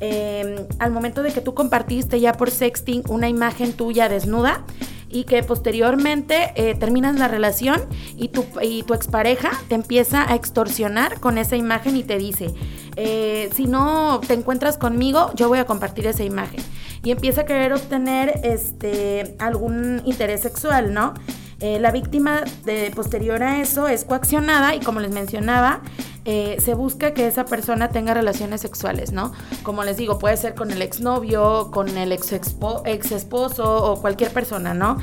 em, 0.00 0.66
al 0.78 0.90
momento 0.92 1.22
de 1.22 1.32
que 1.32 1.40
tú 1.40 1.54
compartiste 1.54 2.20
ya 2.20 2.34
por 2.34 2.50
sexting 2.50 3.02
una 3.08 3.30
imagen 3.30 3.72
tuya 3.72 4.10
desnuda 4.10 4.64
y 5.08 5.24
que 5.24 5.42
posteriormente 5.42 6.52
eh, 6.54 6.74
terminas 6.74 7.18
la 7.18 7.28
relación 7.28 7.80
y 8.16 8.28
tu, 8.28 8.44
y 8.62 8.82
tu 8.82 8.92
expareja 8.92 9.50
te 9.68 9.74
empieza 9.74 10.30
a 10.30 10.34
extorsionar 10.34 11.18
con 11.18 11.38
esa 11.38 11.56
imagen 11.56 11.96
y 11.96 12.02
te 12.02 12.18
dice, 12.18 12.54
eh, 12.96 13.48
si 13.54 13.66
no 13.66 14.20
te 14.26 14.34
encuentras 14.34 14.76
conmigo, 14.76 15.32
yo 15.34 15.48
voy 15.48 15.58
a 15.58 15.64
compartir 15.64 16.06
esa 16.06 16.24
imagen 16.24 16.60
y 17.02 17.10
empieza 17.10 17.42
a 17.42 17.44
querer 17.44 17.72
obtener 17.72 18.40
este, 18.42 19.36
algún 19.38 20.02
interés 20.04 20.40
sexual, 20.40 20.92
¿no? 20.92 21.14
Eh, 21.60 21.78
la 21.78 21.90
víctima 21.90 22.42
de 22.64 22.90
posterior 22.94 23.42
a 23.42 23.60
eso 23.60 23.86
es 23.86 24.04
coaccionada 24.04 24.74
y 24.74 24.80
como 24.80 25.00
les 25.00 25.10
mencionaba, 25.10 25.82
eh, 26.24 26.56
se 26.58 26.74
busca 26.74 27.12
que 27.12 27.26
esa 27.26 27.44
persona 27.44 27.88
tenga 27.88 28.14
relaciones 28.14 28.62
sexuales, 28.62 29.12
¿no? 29.12 29.32
Como 29.62 29.84
les 29.84 29.96
digo, 29.96 30.18
puede 30.18 30.36
ser 30.36 30.54
con 30.54 30.70
el 30.70 30.80
exnovio, 30.80 31.70
con 31.70 31.96
el 31.96 32.12
ex, 32.12 32.32
ex 32.32 33.12
esposo 33.12 33.92
o 33.92 34.00
cualquier 34.00 34.32
persona, 34.32 34.72
¿no? 34.72 34.98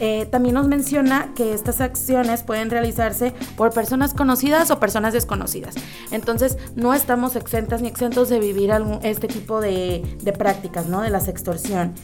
Eh, 0.00 0.26
también 0.30 0.54
nos 0.54 0.68
menciona 0.68 1.32
que 1.34 1.52
estas 1.52 1.80
acciones 1.80 2.42
pueden 2.42 2.70
realizarse 2.70 3.34
por 3.56 3.72
personas 3.72 4.14
conocidas 4.14 4.70
o 4.70 4.78
personas 4.78 5.12
desconocidas. 5.12 5.74
Entonces, 6.10 6.56
no 6.76 6.94
estamos 6.94 7.36
exentas 7.36 7.82
ni 7.82 7.88
exentos 7.88 8.28
de 8.28 8.38
vivir 8.40 8.72
algún, 8.72 9.00
este 9.02 9.28
tipo 9.28 9.60
de, 9.60 10.04
prácticas, 10.38 10.86
¿no? 10.86 11.02
De 11.02 11.10
la 11.10 11.20
sextorsión. 11.20 11.94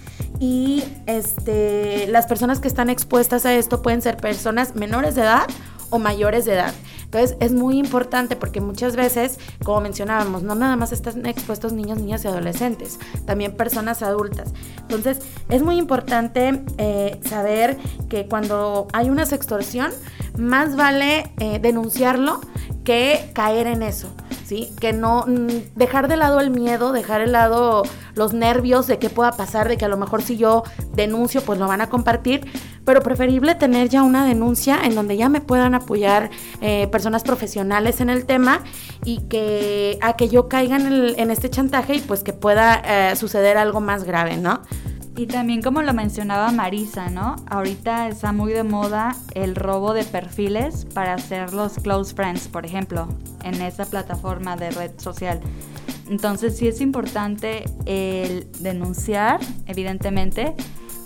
Y 0.40 0.82
este, 1.06 2.06
las 2.08 2.26
personas 2.26 2.58
que 2.58 2.68
están 2.68 2.90
expuestas 2.90 3.46
a 3.46 3.54
esto 3.54 3.82
pueden 3.82 4.02
ser 4.02 4.16
personas 4.16 4.74
menores 4.74 5.14
de 5.14 5.22
edad 5.22 5.46
o 5.90 5.98
mayores 5.98 6.44
de 6.44 6.54
edad. 6.54 6.74
Entonces 7.14 7.36
es 7.38 7.52
muy 7.52 7.78
importante 7.78 8.34
porque 8.34 8.60
muchas 8.60 8.96
veces, 8.96 9.38
como 9.62 9.80
mencionábamos, 9.80 10.42
no 10.42 10.56
nada 10.56 10.74
más 10.74 10.90
están 10.90 11.26
expuestos 11.26 11.72
niños, 11.72 11.98
niñas 11.98 12.24
y 12.24 12.28
adolescentes, 12.28 12.98
también 13.24 13.56
personas 13.56 14.02
adultas. 14.02 14.52
Entonces 14.80 15.20
es 15.48 15.62
muy 15.62 15.76
importante 15.76 16.64
eh, 16.76 17.20
saber 17.24 17.78
que 18.08 18.26
cuando 18.26 18.88
hay 18.92 19.10
una 19.10 19.26
sextorsión, 19.26 19.92
más 20.36 20.74
vale 20.74 21.32
eh, 21.38 21.60
denunciarlo 21.60 22.40
que 22.82 23.30
caer 23.32 23.68
en 23.68 23.84
eso. 23.84 24.08
¿Sí? 24.44 24.74
Que 24.78 24.92
no 24.92 25.24
mm, 25.26 25.74
dejar 25.74 26.06
de 26.06 26.18
lado 26.18 26.38
el 26.38 26.50
miedo, 26.50 26.92
dejar 26.92 27.22
de 27.22 27.28
lado 27.28 27.82
los 28.14 28.34
nervios 28.34 28.86
de 28.86 28.98
qué 28.98 29.08
pueda 29.08 29.32
pasar, 29.32 29.70
de 29.70 29.78
que 29.78 29.86
a 29.86 29.88
lo 29.88 29.96
mejor 29.96 30.20
si 30.20 30.36
yo 30.36 30.64
denuncio, 30.92 31.40
pues 31.40 31.58
lo 31.58 31.66
van 31.66 31.80
a 31.80 31.88
compartir, 31.88 32.46
pero 32.84 33.02
preferible 33.02 33.54
tener 33.54 33.88
ya 33.88 34.02
una 34.02 34.26
denuncia 34.26 34.84
en 34.84 34.94
donde 34.94 35.16
ya 35.16 35.28
me 35.28 35.40
puedan 35.40 35.74
apoyar 35.74 36.30
eh, 36.60 36.88
personas 36.88 37.22
profesionales 37.22 38.00
en 38.00 38.10
el 38.10 38.26
tema 38.26 38.60
y 39.04 39.20
que 39.28 39.98
a 40.02 40.14
que 40.14 40.28
yo 40.28 40.48
caiga 40.48 40.76
en, 40.76 41.30
este 41.30 41.50
chantaje 41.50 41.96
y 41.96 42.00
pues 42.00 42.22
que 42.22 42.32
pueda 42.32 42.82
eh, 42.84 43.16
suceder 43.16 43.56
algo 43.56 43.80
más 43.80 44.04
grave, 44.04 44.36
¿no? 44.36 44.60
Y 45.16 45.26
también 45.26 45.62
como 45.62 45.80
lo 45.82 45.94
mencionaba 45.94 46.50
Marisa, 46.50 47.08
¿no? 47.08 47.36
Ahorita 47.46 48.08
está 48.08 48.32
muy 48.32 48.52
de 48.52 48.64
moda 48.64 49.14
el 49.34 49.54
robo 49.54 49.94
de 49.94 50.02
perfiles 50.02 50.86
para 50.92 51.14
hacer 51.14 51.52
los 51.54 51.74
close 51.74 52.12
friends, 52.14 52.48
por 52.48 52.66
ejemplo, 52.66 53.06
en 53.44 53.62
esa 53.62 53.84
plataforma 53.84 54.56
de 54.56 54.72
red 54.72 54.90
social. 54.98 55.40
Entonces 56.10 56.56
sí 56.56 56.66
es 56.66 56.80
importante 56.80 57.64
el 57.86 58.48
denunciar, 58.60 59.38
evidentemente, 59.66 60.54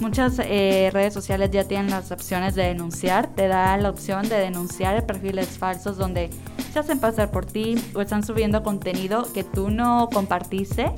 Muchas 0.00 0.38
eh, 0.38 0.90
redes 0.92 1.12
sociales 1.12 1.50
ya 1.50 1.64
tienen 1.64 1.90
las 1.90 2.12
opciones 2.12 2.54
de 2.54 2.64
denunciar. 2.64 3.34
Te 3.34 3.48
da 3.48 3.76
la 3.76 3.90
opción 3.90 4.28
de 4.28 4.36
denunciar 4.36 5.04
perfiles 5.06 5.58
falsos 5.58 5.96
donde 5.96 6.30
se 6.72 6.78
hacen 6.78 7.00
pasar 7.00 7.30
por 7.30 7.46
ti 7.46 7.74
o 7.94 8.00
están 8.00 8.22
subiendo 8.22 8.62
contenido 8.62 9.26
que 9.32 9.42
tú 9.42 9.70
no 9.70 10.08
compartiste. 10.12 10.92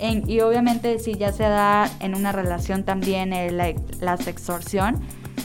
y 0.00 0.40
obviamente 0.40 0.98
si 0.98 1.14
ya 1.14 1.32
se 1.32 1.44
da 1.44 1.90
en 2.00 2.14
una 2.14 2.32
relación 2.32 2.84
también 2.84 3.30
la, 3.56 3.74
la 4.00 4.16
sextorsión, 4.16 5.00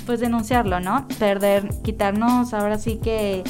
pues 0.06 0.20
denunciarlo, 0.20 0.80
¿no? 0.80 1.08
Perder, 1.20 1.70
quitarnos 1.84 2.53
ahora 2.53 2.77
sí 2.77 2.98
que 2.98 3.44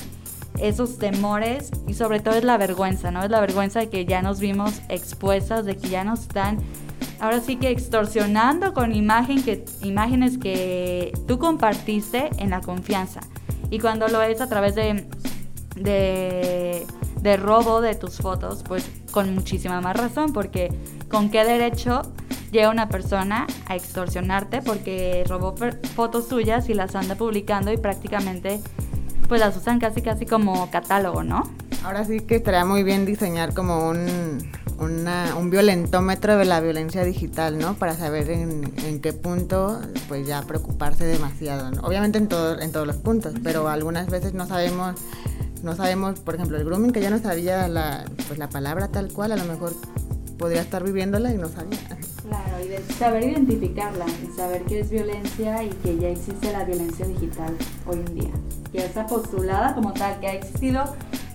esos 0.59 0.97
temores 0.97 1.71
y 1.87 1.93
sobre 1.93 2.19
todo 2.19 2.35
es 2.35 2.43
la 2.43 2.57
vergüenza, 2.57 3.11
¿no? 3.11 3.23
Es 3.23 3.29
la 3.29 3.39
vergüenza 3.39 3.79
de 3.79 3.89
que 3.89 4.05
ya 4.05 4.21
nos 4.21 4.39
vimos 4.39 4.81
expuestas, 4.89 5.65
de 5.65 5.77
que 5.77 5.89
ya 5.89 6.03
nos 6.03 6.21
están 6.21 6.57
ahora 7.19 7.39
sí 7.39 7.55
que 7.57 7.69
extorsionando 7.69 8.73
con 8.73 8.93
imagen 8.93 9.43
que, 9.43 9.65
imágenes 9.81 10.37
que 10.37 11.13
tú 11.27 11.39
compartiste 11.39 12.29
en 12.37 12.49
la 12.49 12.61
confianza. 12.61 13.21
Y 13.69 13.79
cuando 13.79 14.07
lo 14.07 14.21
es 14.21 14.41
a 14.41 14.47
través 14.47 14.75
de, 14.75 15.07
de, 15.75 16.85
de 17.21 17.37
robo 17.37 17.81
de 17.81 17.95
tus 17.95 18.17
fotos, 18.17 18.63
pues 18.67 18.89
con 19.11 19.33
muchísima 19.33 19.81
más 19.81 19.95
razón, 19.97 20.33
porque 20.33 20.71
con 21.09 21.29
qué 21.29 21.43
derecho 21.45 22.01
llega 22.51 22.69
una 22.69 22.87
persona 22.87 23.47
a 23.65 23.75
extorsionarte 23.75 24.61
porque 24.61 25.23
robó 25.27 25.55
fotos 25.95 26.27
suyas 26.27 26.69
y 26.69 26.73
las 26.75 26.95
anda 26.95 27.15
publicando 27.15 27.73
y 27.73 27.77
prácticamente 27.77 28.61
pues 29.27 29.41
las 29.41 29.57
usan 29.57 29.79
casi 29.79 30.01
casi 30.01 30.25
como 30.25 30.69
catálogo, 30.69 31.23
¿no? 31.23 31.49
Ahora 31.83 32.05
sí 32.05 32.19
que 32.19 32.35
estaría 32.35 32.63
muy 32.63 32.83
bien 32.83 33.05
diseñar 33.05 33.53
como 33.53 33.89
un, 33.89 34.51
un 34.79 35.49
violentómetro 35.49 36.37
de 36.37 36.45
la 36.45 36.59
violencia 36.59 37.03
digital, 37.03 37.57
¿no? 37.57 37.75
Para 37.75 37.95
saber 37.95 38.29
en, 38.29 38.99
qué 39.01 39.13
punto, 39.13 39.79
pues 40.07 40.27
ya 40.27 40.41
preocuparse 40.43 41.05
demasiado. 41.05 41.71
Obviamente 41.83 42.17
en, 42.17 42.27
todo, 42.27 42.59
en 42.59 42.71
todos 42.71 42.87
los 42.87 42.97
puntos, 42.97 43.33
pero 43.43 43.67
algunas 43.67 44.07
veces 44.07 44.33
no 44.33 44.45
sabemos, 44.47 44.95
no 45.63 45.75
sabemos, 45.75 46.19
por 46.19 46.35
ejemplo, 46.35 46.57
el 46.57 46.65
grooming, 46.65 46.91
que 46.91 47.01
ya 47.01 47.09
no 47.09 47.19
sabía 47.19 47.67
la, 47.67 48.05
pues 48.27 48.39
la 48.39 48.49
palabra 48.49 48.89
tal 48.89 49.11
cual, 49.11 49.31
a 49.31 49.35
lo 49.35 49.45
mejor 49.45 49.73
podría 50.37 50.61
estar 50.61 50.83
viviéndola 50.83 51.33
y 51.33 51.37
no 51.37 51.49
sabía. 51.49 51.79
Claro, 52.27 52.57
y 52.63 52.93
saber 52.93 53.23
identificarla 53.23 54.05
y 54.23 54.35
saber 54.35 54.63
qué 54.63 54.79
es 54.79 54.89
violencia 54.89 55.63
y 55.63 55.69
que 55.69 55.97
ya 55.97 56.09
existe 56.09 56.51
la 56.51 56.63
violencia 56.63 57.05
digital 57.05 57.55
hoy 57.85 57.97
en 57.97 58.15
día. 58.15 58.31
Que 58.71 58.85
está 58.85 59.05
postulada 59.05 59.75
como 59.75 59.93
tal, 59.93 60.19
que 60.19 60.27
ha 60.27 60.33
existido 60.33 60.83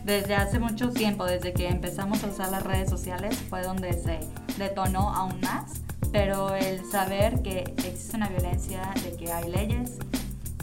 desde 0.09 0.35
hace 0.35 0.59
mucho 0.59 0.89
tiempo, 0.89 1.27
desde 1.27 1.53
que 1.53 1.69
empezamos 1.69 2.25
a 2.25 2.29
usar 2.29 2.51
las 2.51 2.63
redes 2.63 2.89
sociales, 2.89 3.37
fue 3.51 3.63
donde 3.63 3.93
se 3.93 4.21
detonó 4.57 5.15
aún 5.15 5.39
más. 5.43 5.83
Pero 6.11 6.55
el 6.55 6.83
saber 6.91 7.43
que 7.43 7.75
existe 7.77 8.17
una 8.17 8.29
violencia, 8.31 8.81
de 9.05 9.13
que 9.19 9.31
hay 9.31 9.51
leyes 9.51 9.99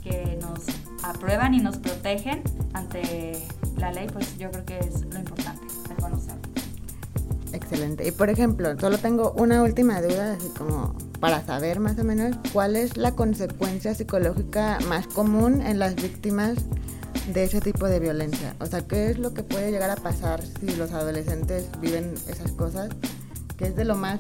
que 0.02 0.40
nos 0.42 0.62
aprueban 1.04 1.54
y 1.54 1.60
nos 1.60 1.78
protegen 1.78 2.42
ante 2.74 3.40
la 3.78 3.92
ley, 3.92 4.08
pues 4.12 4.36
yo 4.40 4.50
creo 4.50 4.66
que 4.66 4.80
es 4.80 5.02
lo 5.02 5.20
importante, 5.20 5.68
reconocerlo. 5.90 6.42
Excelente. 7.54 8.08
Y 8.08 8.12
por 8.12 8.32
ejemplo, 8.32 8.78
solo 8.80 8.98
tengo 8.98 9.34
una 9.34 9.62
última 9.62 10.02
duda, 10.02 10.34
así 10.34 10.50
como 10.58 10.96
para 11.20 11.46
saber 11.46 11.80
más 11.80 12.00
o 12.00 12.04
menos 12.04 12.36
cuál 12.52 12.76
es 12.76 12.98
la 12.98 13.12
consecuencia 13.12 13.94
psicológica 13.94 14.80
más 14.88 15.06
común 15.06 15.62
en 15.62 15.78
las 15.78 15.96
víctimas 15.96 16.58
de 17.28 17.44
ese 17.44 17.62
tipo 17.62 17.88
de 17.88 18.00
violencia. 18.00 18.56
O 18.60 18.66
sea, 18.66 18.82
¿qué 18.82 19.10
es 19.10 19.18
lo 19.18 19.34
que 19.34 19.44
puede 19.44 19.72
llegar 19.72 19.90
a 19.90 19.96
pasar 19.96 20.42
si 20.44 20.76
los 20.76 20.92
adolescentes 20.92 21.68
viven 21.80 22.14
esas 22.28 22.52
cosas? 22.52 22.90
¿Qué 23.58 23.68
es 23.68 23.76
de 23.76 23.86
lo 23.86 23.96
más 23.96 24.20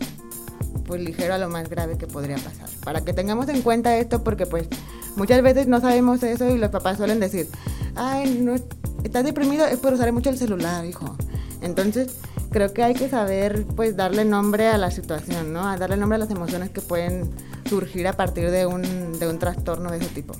pues 0.85 1.01
ligero 1.01 1.33
a 1.33 1.37
lo 1.37 1.49
más 1.49 1.69
grave 1.69 1.97
que 1.97 2.07
podría 2.07 2.37
pasar? 2.37 2.69
Para 2.83 3.01
que 3.01 3.13
tengamos 3.13 3.47
en 3.49 3.61
cuenta 3.61 3.97
esto 3.97 4.23
porque 4.23 4.45
pues 4.45 4.67
muchas 5.15 5.41
veces 5.41 5.67
no 5.67 5.81
sabemos 5.81 6.23
eso 6.23 6.49
y 6.49 6.57
los 6.57 6.69
papás 6.69 6.97
suelen 6.97 7.19
decir, 7.19 7.47
ay, 7.95 8.39
no, 8.41 8.55
estás 9.03 9.23
deprimido 9.23 9.65
es 9.65 9.77
por 9.79 9.93
usar 9.93 10.11
mucho 10.11 10.29
el 10.29 10.37
celular, 10.37 10.85
hijo. 10.85 11.15
Entonces, 11.61 12.15
creo 12.51 12.73
que 12.73 12.83
hay 12.83 12.93
que 12.93 13.09
saber 13.09 13.65
pues 13.75 13.95
darle 13.95 14.25
nombre 14.25 14.67
a 14.67 14.77
la 14.77 14.91
situación, 14.91 15.53
¿no? 15.53 15.67
A 15.67 15.77
darle 15.77 15.97
nombre 15.97 16.15
a 16.15 16.19
las 16.19 16.31
emociones 16.31 16.69
que 16.69 16.81
pueden 16.81 17.29
surgir 17.69 18.07
a 18.07 18.13
partir 18.13 18.51
de 18.51 18.65
un, 18.65 19.19
de 19.19 19.27
un 19.27 19.39
trastorno 19.39 19.91
de 19.91 19.97
ese 19.97 20.07
tipo. 20.07 20.35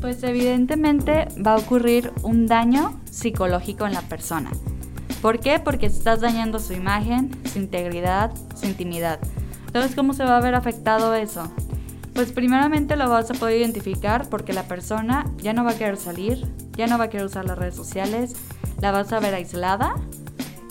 Pues 0.00 0.22
evidentemente 0.22 1.28
va 1.44 1.54
a 1.54 1.56
ocurrir 1.56 2.12
un 2.22 2.46
daño 2.46 3.00
psicológico 3.10 3.86
en 3.86 3.94
la 3.94 4.02
persona. 4.02 4.50
¿Por 5.20 5.40
qué? 5.40 5.58
Porque 5.58 5.86
estás 5.86 6.20
dañando 6.20 6.60
su 6.60 6.72
imagen, 6.72 7.30
su 7.52 7.58
integridad, 7.58 8.30
su 8.54 8.66
intimidad. 8.66 9.18
Entonces, 9.66 9.96
¿cómo 9.96 10.12
se 10.12 10.24
va 10.24 10.36
a 10.36 10.40
ver 10.40 10.54
afectado 10.54 11.14
eso? 11.14 11.52
Pues 12.14 12.32
primeramente 12.32 12.96
lo 12.96 13.08
vas 13.08 13.30
a 13.30 13.34
poder 13.34 13.58
identificar 13.60 14.28
porque 14.28 14.52
la 14.52 14.64
persona 14.64 15.26
ya 15.38 15.52
no 15.52 15.64
va 15.64 15.72
a 15.72 15.78
querer 15.78 15.96
salir, 15.96 16.46
ya 16.76 16.86
no 16.86 16.98
va 16.98 17.04
a 17.04 17.10
querer 17.10 17.26
usar 17.26 17.44
las 17.44 17.58
redes 17.58 17.74
sociales, 17.74 18.34
la 18.80 18.92
vas 18.92 19.12
a 19.12 19.20
ver 19.20 19.34
aislada 19.34 19.94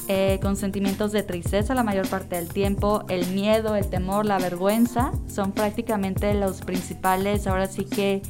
eh, 0.10 0.40
con 0.42 0.56
sentimientos 0.56 1.12
de 1.12 1.22
tristeza 1.22 1.76
la 1.76 1.84
mayor 1.84 2.08
parte 2.08 2.38
del 2.38 2.48
tiempo, 2.48 3.04
el 3.10 3.28
miedo, 3.28 3.76
el 3.76 3.90
temor, 3.90 4.26
la 4.26 4.38
vergüenza, 4.38 5.12
son 5.28 5.52
prácticamente 5.52 6.34
los 6.34 6.62
principales, 6.62 7.46
ahora 7.46 7.68
sí 7.68 7.84
que 7.84 8.22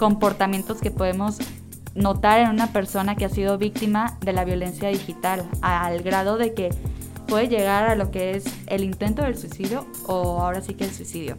comportamientos 0.00 0.80
que 0.80 0.90
podemos 0.90 1.36
notar 1.94 2.40
en 2.40 2.48
una 2.48 2.72
persona 2.72 3.16
que 3.16 3.26
ha 3.26 3.28
sido 3.28 3.58
víctima 3.58 4.16
de 4.22 4.32
la 4.32 4.46
violencia 4.46 4.88
digital, 4.88 5.46
al 5.60 6.02
grado 6.02 6.38
de 6.38 6.54
que 6.54 6.70
puede 7.28 7.48
llegar 7.48 7.84
a 7.84 7.94
lo 7.96 8.10
que 8.10 8.30
es 8.30 8.44
el 8.66 8.82
intento 8.82 9.22
del 9.22 9.36
suicidio 9.36 9.86
o 10.06 10.40
ahora 10.40 10.62
sí 10.62 10.72
que 10.72 10.84
el 10.84 10.90
suicidio. 10.90 11.36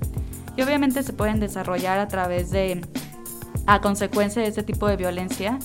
Y 0.55 0.61
obviamente 0.61 1.01
se 1.01 1.11
pueden 1.11 1.39
desarrollar 1.39 1.97
a 1.97 2.07
través 2.07 2.51
de, 2.51 2.85
a 3.65 3.81
consecuencia 3.81 4.43
de 4.43 4.49
este 4.49 4.61
tipo 4.61 4.87
de 4.87 4.95
violencia, 4.95 5.57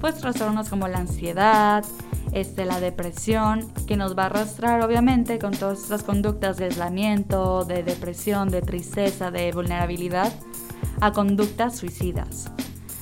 pues 0.00 0.14
trastornos 0.16 0.70
como 0.70 0.88
la 0.88 1.00
ansiedad, 1.00 1.84
este, 2.32 2.64
la 2.64 2.80
depresión, 2.80 3.70
que 3.86 3.98
nos 3.98 4.16
va 4.16 4.22
a 4.22 4.26
arrastrar 4.26 4.80
obviamente 4.80 5.38
con 5.38 5.52
todas 5.52 5.80
estas 5.82 6.02
conductas 6.02 6.56
de 6.56 6.64
aislamiento, 6.66 7.66
de 7.66 7.82
depresión, 7.82 8.48
de 8.48 8.62
tristeza, 8.62 9.30
de 9.30 9.52
vulnerabilidad, 9.52 10.32
a 11.00 11.12
conductas 11.12 11.76
suicidas. 11.76 12.50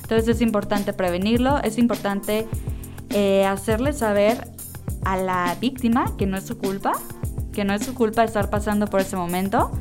Entonces 0.03 0.27
es 0.27 0.41
importante 0.41 0.93
prevenirlo, 0.93 1.57
es 1.63 1.77
importante 1.77 2.47
eh, 3.09 3.45
hacerle 3.45 3.93
saber 3.93 4.49
a 5.03 5.17
la 5.17 5.55
víctima 5.59 6.15
que 6.17 6.25
no 6.25 6.37
es 6.37 6.45
su 6.45 6.57
culpa, 6.57 6.93
que 7.53 7.65
no 7.65 7.73
es 7.73 7.85
su 7.85 7.93
culpa 7.93 8.23
estar 8.23 8.49
pasando 8.49 8.87
por 8.87 9.01
ese 9.01 9.15
momento, 9.15 9.71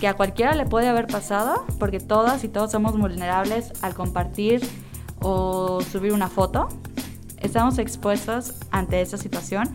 que 0.00 0.08
a 0.08 0.14
cualquiera 0.14 0.54
le 0.54 0.66
puede 0.66 0.88
haber 0.88 1.06
pasado, 1.06 1.64
porque 1.78 2.00
todas 2.00 2.44
y 2.44 2.48
todos 2.48 2.72
somos 2.72 2.98
vulnerables 2.98 3.72
al 3.82 3.94
compartir 3.94 4.60
o 5.20 5.80
subir 5.80 6.12
una 6.12 6.28
foto 6.28 6.68
estamos 7.42 7.78
expuestos 7.78 8.54
ante 8.70 9.00
esa 9.00 9.18
situación 9.18 9.68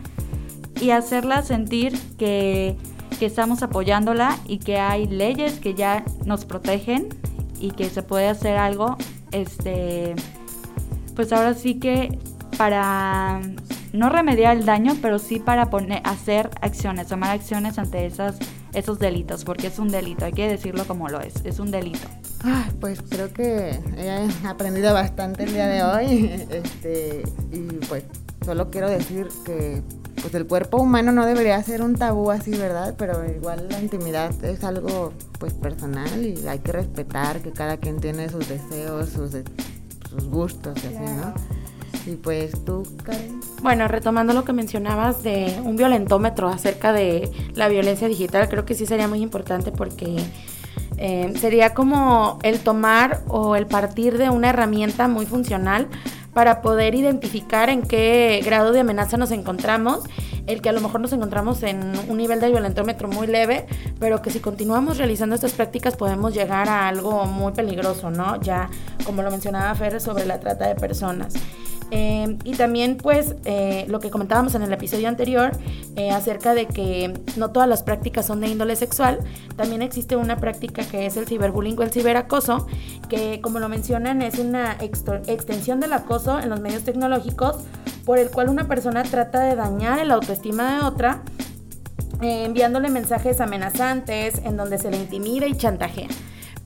y 0.80 0.90
hacerla 0.90 1.42
sentir 1.42 1.98
que, 2.16 2.76
estamos 3.20 3.64
apoyándola 3.64 4.38
y 4.46 4.58
que 4.58 4.78
hay 4.78 5.06
leyes 5.08 5.58
que 5.58 5.74
ya 5.74 6.04
nos 6.24 6.44
protegen 6.44 7.08
y 7.60 7.72
que 7.72 7.90
se 7.90 8.02
puede 8.02 8.28
hacer 8.28 8.56
algo, 8.56 8.96
este, 9.32 10.14
pues 11.14 11.32
ahora 11.32 11.54
sí 11.54 11.74
que 11.78 12.18
para 12.56 13.40
no 13.92 14.08
remediar 14.08 14.56
el 14.56 14.64
daño, 14.64 14.96
pero 15.00 15.18
sí 15.18 15.38
para 15.38 15.70
poner, 15.70 16.02
hacer 16.04 16.50
acciones, 16.60 17.08
tomar 17.08 17.30
acciones 17.30 17.78
ante 17.78 18.06
esas, 18.06 18.36
esos 18.72 18.98
delitos, 18.98 19.44
porque 19.44 19.68
es 19.68 19.78
un 19.78 19.88
delito, 19.88 20.24
hay 20.24 20.32
que 20.32 20.48
decirlo 20.48 20.86
como 20.86 21.08
lo 21.08 21.20
es, 21.20 21.44
es 21.44 21.58
un 21.58 21.70
delito 21.70 22.08
pues 22.80 23.02
creo 23.08 23.32
que 23.32 23.78
he 23.96 24.46
aprendido 24.46 24.94
bastante 24.94 25.44
el 25.44 25.52
día 25.52 25.66
de 25.66 25.82
hoy. 25.82 26.46
Este, 26.50 27.22
y 27.52 27.60
pues 27.88 28.04
solo 28.44 28.70
quiero 28.70 28.88
decir 28.88 29.28
que 29.44 29.82
pues 30.20 30.34
el 30.34 30.46
cuerpo 30.46 30.78
humano 30.78 31.12
no 31.12 31.26
debería 31.26 31.62
ser 31.62 31.82
un 31.82 31.94
tabú 31.94 32.30
así, 32.30 32.50
¿verdad? 32.52 32.94
Pero 32.98 33.24
igual 33.24 33.66
la 33.70 33.80
intimidad 33.80 34.32
es 34.44 34.64
algo 34.64 35.12
pues 35.38 35.54
personal 35.54 36.24
y 36.24 36.46
hay 36.46 36.58
que 36.58 36.72
respetar 36.72 37.40
que 37.40 37.52
cada 37.52 37.76
quien 37.76 38.00
tiene 38.00 38.28
sus 38.28 38.48
deseos, 38.48 39.10
sus, 39.10 39.30
sus 39.30 40.24
gustos 40.28 40.76
y 40.84 40.86
así, 40.88 40.98
¿no? 40.98 41.34
Y 42.06 42.16
pues 42.16 42.64
tú, 42.64 42.84
Karen. 43.02 43.40
Bueno, 43.62 43.86
retomando 43.88 44.32
lo 44.32 44.44
que 44.44 44.52
mencionabas 44.52 45.22
de 45.22 45.60
un 45.64 45.76
violentómetro 45.76 46.48
acerca 46.48 46.92
de 46.92 47.30
la 47.54 47.68
violencia 47.68 48.08
digital, 48.08 48.48
creo 48.48 48.64
que 48.64 48.74
sí 48.74 48.86
sería 48.86 49.08
muy 49.08 49.20
importante 49.20 49.72
porque 49.72 50.16
eh, 50.96 51.32
sería 51.38 51.74
como 51.74 52.38
el 52.42 52.60
tomar 52.60 53.20
o 53.28 53.56
el 53.56 53.66
partir 53.66 54.18
de 54.18 54.30
una 54.30 54.50
herramienta 54.50 55.06
muy 55.06 55.26
funcional 55.26 55.88
para 56.32 56.62
poder 56.62 56.94
identificar 56.94 57.68
en 57.70 57.82
qué 57.82 58.40
grado 58.44 58.72
de 58.72 58.80
amenaza 58.80 59.16
nos 59.16 59.30
encontramos, 59.30 60.04
el 60.46 60.62
que 60.62 60.68
a 60.68 60.72
lo 60.72 60.80
mejor 60.80 61.00
nos 61.00 61.12
encontramos 61.12 61.62
en 61.62 61.92
un 62.08 62.16
nivel 62.16 62.40
de 62.40 62.48
violentómetro 62.50 63.08
muy 63.08 63.26
leve, 63.26 63.66
pero 63.98 64.22
que 64.22 64.30
si 64.30 64.40
continuamos 64.40 64.98
realizando 64.98 65.34
estas 65.34 65.52
prácticas 65.52 65.96
podemos 65.96 66.34
llegar 66.34 66.68
a 66.68 66.88
algo 66.88 67.24
muy 67.26 67.52
peligroso, 67.52 68.10
¿no? 68.10 68.40
Ya 68.40 68.70
como 69.04 69.22
lo 69.22 69.30
mencionaba 69.30 69.74
Fer 69.74 70.00
sobre 70.00 70.24
la 70.26 70.40
trata 70.40 70.66
de 70.66 70.74
personas. 70.74 71.34
Em, 71.90 72.38
y 72.44 72.52
también 72.52 72.98
pues 72.98 73.34
eh, 73.46 73.86
lo 73.88 73.98
que 73.98 74.10
comentábamos 74.10 74.54
en 74.54 74.62
el 74.62 74.72
episodio 74.72 75.08
anterior 75.08 75.52
eh, 75.96 76.10
acerca 76.10 76.52
de 76.52 76.66
que 76.66 77.14
no 77.36 77.50
todas 77.50 77.68
las 77.68 77.82
prácticas 77.82 78.26
son 78.26 78.40
de 78.40 78.48
índole 78.48 78.76
sexual, 78.76 79.20
también 79.56 79.80
existe 79.80 80.14
una 80.14 80.36
práctica 80.36 80.84
que 80.84 81.06
es 81.06 81.16
el 81.16 81.26
ciberbullying 81.26 81.78
o 81.78 81.82
el 81.82 81.90
ciberacoso, 81.90 82.66
que 83.08 83.40
como 83.40 83.58
lo 83.58 83.70
mencionan 83.70 84.20
es 84.20 84.38
una 84.38 84.76
extensión 84.80 85.80
del 85.80 85.94
acoso 85.94 86.38
en 86.38 86.50
los 86.50 86.60
medios 86.60 86.84
tecnológicos 86.84 87.56
por 88.04 88.18
el 88.18 88.30
cual 88.30 88.50
una 88.50 88.68
persona 88.68 89.02
trata 89.02 89.40
de 89.40 89.56
dañar 89.56 89.98
el 89.98 90.10
autoestima 90.10 90.74
de 90.76 90.84
otra 90.84 91.22
eh, 92.20 92.44
enviándole 92.44 92.90
mensajes 92.90 93.40
amenazantes 93.40 94.42
en 94.44 94.56
donde 94.56 94.76
se 94.76 94.90
le 94.90 94.98
intimida 94.98 95.46
y 95.46 95.54
chantajea. 95.54 96.08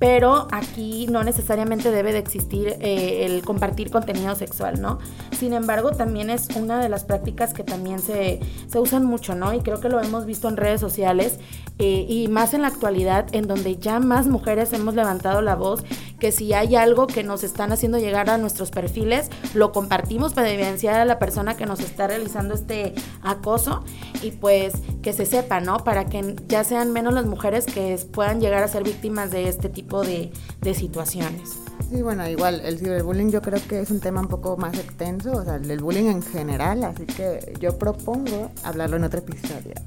Pero 0.03 0.49
aquí 0.51 1.07
no 1.09 1.23
necesariamente 1.23 1.93
debe 1.93 2.13
de 2.13 2.19
existir 2.19 2.77
eh, 2.81 3.25
el 3.25 3.45
compartir 3.45 3.89
contenido 3.93 4.35
sexual, 4.35 4.81
¿no? 4.83 4.99
Sin 5.39 5.53
embargo, 5.53 5.93
también 5.93 6.29
es 6.29 6.49
una 6.57 6.81
de 6.81 6.89
las 6.89 7.05
prácticas 7.05 7.55
que 7.55 7.63
también 7.63 8.01
se, 8.01 8.41
se 8.67 8.81
usan 8.81 9.05
mucho, 9.05 9.37
¿no? 9.37 9.55
Y 9.55 9.61
creo 9.61 9.79
que 9.79 9.89
lo 9.89 10.03
hemos 10.03 10.27
visto 10.27 10.49
en 10.49 10.57
redes 10.57 10.81
sociales 10.81 11.39
eh, 11.79 12.05
y 12.09 12.27
más 12.27 12.53
en 12.53 12.63
la 12.63 12.69
actualidad, 12.69 13.33
en 13.33 13.47
donde 13.47 13.77
ya 13.77 14.01
más 14.01 14.27
mujeres 14.27 14.73
hemos 14.73 14.97
levantado 14.97 15.41
la 15.41 15.55
voz, 15.55 15.85
que 16.19 16.33
si 16.33 16.53
hay 16.53 16.75
algo 16.75 17.07
que 17.07 17.23
nos 17.23 17.45
están 17.45 17.71
haciendo 17.71 17.99
llegar 17.99 18.29
a 18.29 18.39
nuestros 18.39 18.73
perfiles, 18.73 19.31
lo 19.55 19.71
compartimos 19.71 20.35
para 20.35 20.51
evidenciar 20.51 21.01
a 21.01 21.05
la 21.05 21.21
persona 21.21 21.57
que 21.57 21.65
nos 21.65 21.79
está 21.79 22.09
realizando 22.09 22.55
este 22.55 22.93
acoso 23.23 23.85
y 24.21 24.33
pues 24.33 24.75
que 25.03 25.13
se 25.13 25.27
sepa, 25.27 25.61
¿no? 25.61 25.79
Para 25.79 26.07
que 26.07 26.37
ya 26.49 26.65
sean 26.65 26.93
menos 26.93 27.13
las 27.13 27.27
mujeres 27.27 27.67
que 27.67 27.99
puedan 28.13 28.41
llegar 28.41 28.63
a 28.63 28.69
ser 28.69 28.85
víctimas 28.85 29.31
de 29.31 29.49
este 29.49 29.69
tipo 29.69 30.03
de, 30.03 30.33
de 30.61 30.75
situaciones. 30.75 31.59
Sí, 31.91 32.01
bueno, 32.01 32.27
igual 32.29 32.61
el 32.65 32.79
ciberbullying 32.79 33.31
yo 33.31 33.43
creo 33.43 33.61
que 33.69 33.81
es 33.81 33.91
un 33.91 34.01
tema 34.01 34.21
un 34.21 34.29
poco 34.29 34.57
más 34.57 34.79
extenso, 34.79 35.33
o 35.33 35.45
sea, 35.45 35.57
el 35.57 35.81
bullying 35.81 36.07
en 36.07 36.23
general, 36.23 36.85
así 36.85 37.05
que 37.05 37.55
yo 37.61 37.77
propongo 37.79 38.51
hablarlo 38.63 38.97
en 38.97 39.05
otro 39.05 39.19
episodio. 39.19 39.75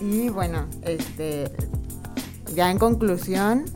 Y 0.00 0.30
bueno, 0.30 0.66
este, 0.82 1.48
ya 2.56 2.72
en 2.72 2.78
conclusión, 2.80 3.66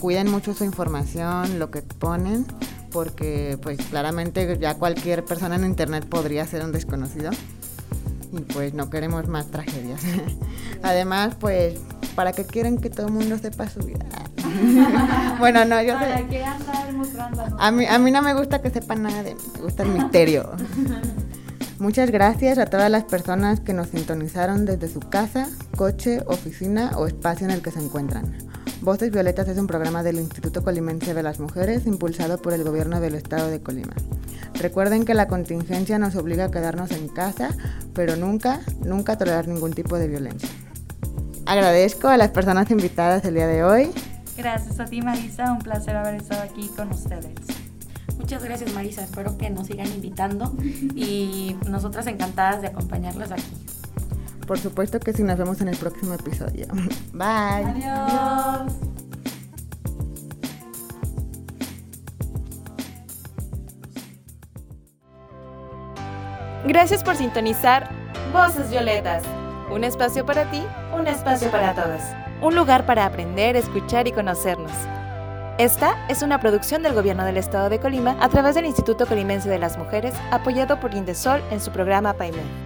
cuiden 0.00 0.30
mucho 0.30 0.54
su 0.54 0.64
información, 0.64 1.58
lo 1.58 1.70
que 1.70 1.82
ponen, 1.82 2.46
porque 2.90 3.58
pues 3.60 3.76
claramente 3.90 4.56
ya 4.58 4.78
cualquier 4.78 5.22
persona 5.22 5.56
en 5.56 5.66
internet 5.66 6.06
podría 6.06 6.46
ser 6.46 6.64
un 6.64 6.72
desconocido 6.72 7.30
y 8.32 8.40
pues 8.40 8.74
no 8.74 8.90
queremos 8.90 9.28
más 9.28 9.46
tragedias. 9.50 10.00
Además, 10.82 11.36
pues, 11.38 11.78
¿para 12.14 12.32
qué 12.32 12.44
quieren 12.44 12.78
que 12.78 12.90
todo 12.90 13.06
el 13.06 13.12
mundo 13.12 13.38
sepa 13.38 13.68
su 13.68 13.80
vida? 13.80 14.06
bueno, 15.38 15.64
no, 15.64 15.82
yo 15.82 15.98
sé. 15.98 16.26
qué 16.30 16.44
andar 16.44 16.92
mostrando? 16.92 17.42
A 17.58 17.70
mí, 17.70 17.86
a 17.86 17.98
mí 17.98 18.10
no 18.10 18.22
me 18.22 18.34
gusta 18.34 18.62
que 18.62 18.70
sepan 18.70 19.02
nada 19.02 19.22
de 19.22 19.34
mí, 19.34 19.40
me 19.54 19.60
gusta 19.60 19.82
el 19.82 19.90
misterio. 19.90 20.50
Muchas 21.78 22.10
gracias 22.10 22.56
a 22.56 22.66
todas 22.66 22.90
las 22.90 23.04
personas 23.04 23.60
que 23.60 23.74
nos 23.74 23.88
sintonizaron 23.88 24.64
desde 24.64 24.88
su 24.88 25.00
casa, 25.00 25.46
coche, 25.76 26.22
oficina 26.26 26.92
o 26.96 27.06
espacio 27.06 27.46
en 27.46 27.52
el 27.52 27.60
que 27.60 27.70
se 27.70 27.80
encuentran. 27.80 28.34
Voces 28.86 29.10
Violetas 29.10 29.48
es 29.48 29.58
un 29.58 29.66
programa 29.66 30.04
del 30.04 30.14
Instituto 30.14 30.62
Colimense 30.62 31.12
de 31.12 31.24
las 31.24 31.40
Mujeres 31.40 31.86
impulsado 31.86 32.40
por 32.40 32.52
el 32.52 32.62
gobierno 32.62 33.00
del 33.00 33.16
estado 33.16 33.50
de 33.50 33.60
Colima. 33.60 33.94
Recuerden 34.54 35.04
que 35.04 35.12
la 35.12 35.26
contingencia 35.26 35.98
nos 35.98 36.14
obliga 36.14 36.44
a 36.44 36.50
quedarnos 36.52 36.92
en 36.92 37.08
casa, 37.08 37.50
pero 37.94 38.14
nunca, 38.14 38.60
nunca 38.84 39.18
tolerar 39.18 39.48
ningún 39.48 39.72
tipo 39.72 39.98
de 39.98 40.06
violencia. 40.06 40.48
Agradezco 41.46 42.06
a 42.06 42.16
las 42.16 42.30
personas 42.30 42.70
invitadas 42.70 43.24
el 43.24 43.34
día 43.34 43.48
de 43.48 43.64
hoy. 43.64 43.90
Gracias 44.36 44.78
a 44.78 44.84
ti 44.84 45.02
Marisa, 45.02 45.50
un 45.50 45.58
placer 45.58 45.96
haber 45.96 46.14
estado 46.14 46.42
aquí 46.42 46.70
con 46.76 46.92
ustedes. 46.92 47.34
Muchas 48.16 48.44
gracias 48.44 48.72
Marisa, 48.72 49.02
espero 49.02 49.36
que 49.36 49.50
nos 49.50 49.66
sigan 49.66 49.88
invitando 49.88 50.54
y 50.94 51.56
nosotras 51.68 52.06
encantadas 52.06 52.62
de 52.62 52.68
acompañarlas 52.68 53.32
aquí. 53.32 53.65
Por 54.46 54.58
supuesto 54.58 55.00
que 55.00 55.12
sí, 55.12 55.22
nos 55.22 55.38
vemos 55.38 55.60
en 55.60 55.68
el 55.68 55.76
próximo 55.76 56.14
episodio. 56.14 56.66
Bye. 57.12 57.64
Adiós. 57.64 58.72
Gracias 66.66 67.04
por 67.04 67.16
sintonizar 67.16 67.88
Voces 68.32 68.70
Violetas. 68.70 69.22
Un 69.70 69.84
espacio 69.84 70.26
para 70.26 70.50
ti, 70.50 70.62
un 70.96 71.06
espacio 71.06 71.50
para 71.50 71.74
todas. 71.74 72.14
Un 72.42 72.54
lugar 72.54 72.86
para 72.86 73.06
aprender, 73.06 73.56
escuchar 73.56 74.06
y 74.06 74.12
conocernos. 74.12 74.72
Esta 75.58 75.96
es 76.08 76.22
una 76.22 76.38
producción 76.38 76.82
del 76.82 76.92
Gobierno 76.92 77.24
del 77.24 77.36
Estado 77.36 77.70
de 77.70 77.80
Colima 77.80 78.16
a 78.20 78.28
través 78.28 78.54
del 78.56 78.66
Instituto 78.66 79.06
Colimense 79.06 79.48
de 79.48 79.58
las 79.58 79.78
Mujeres, 79.78 80.12
apoyado 80.30 80.78
por 80.78 80.94
Indesol 80.94 81.40
en 81.50 81.60
su 81.60 81.70
programa 81.70 82.12
PAIME. 82.12 82.65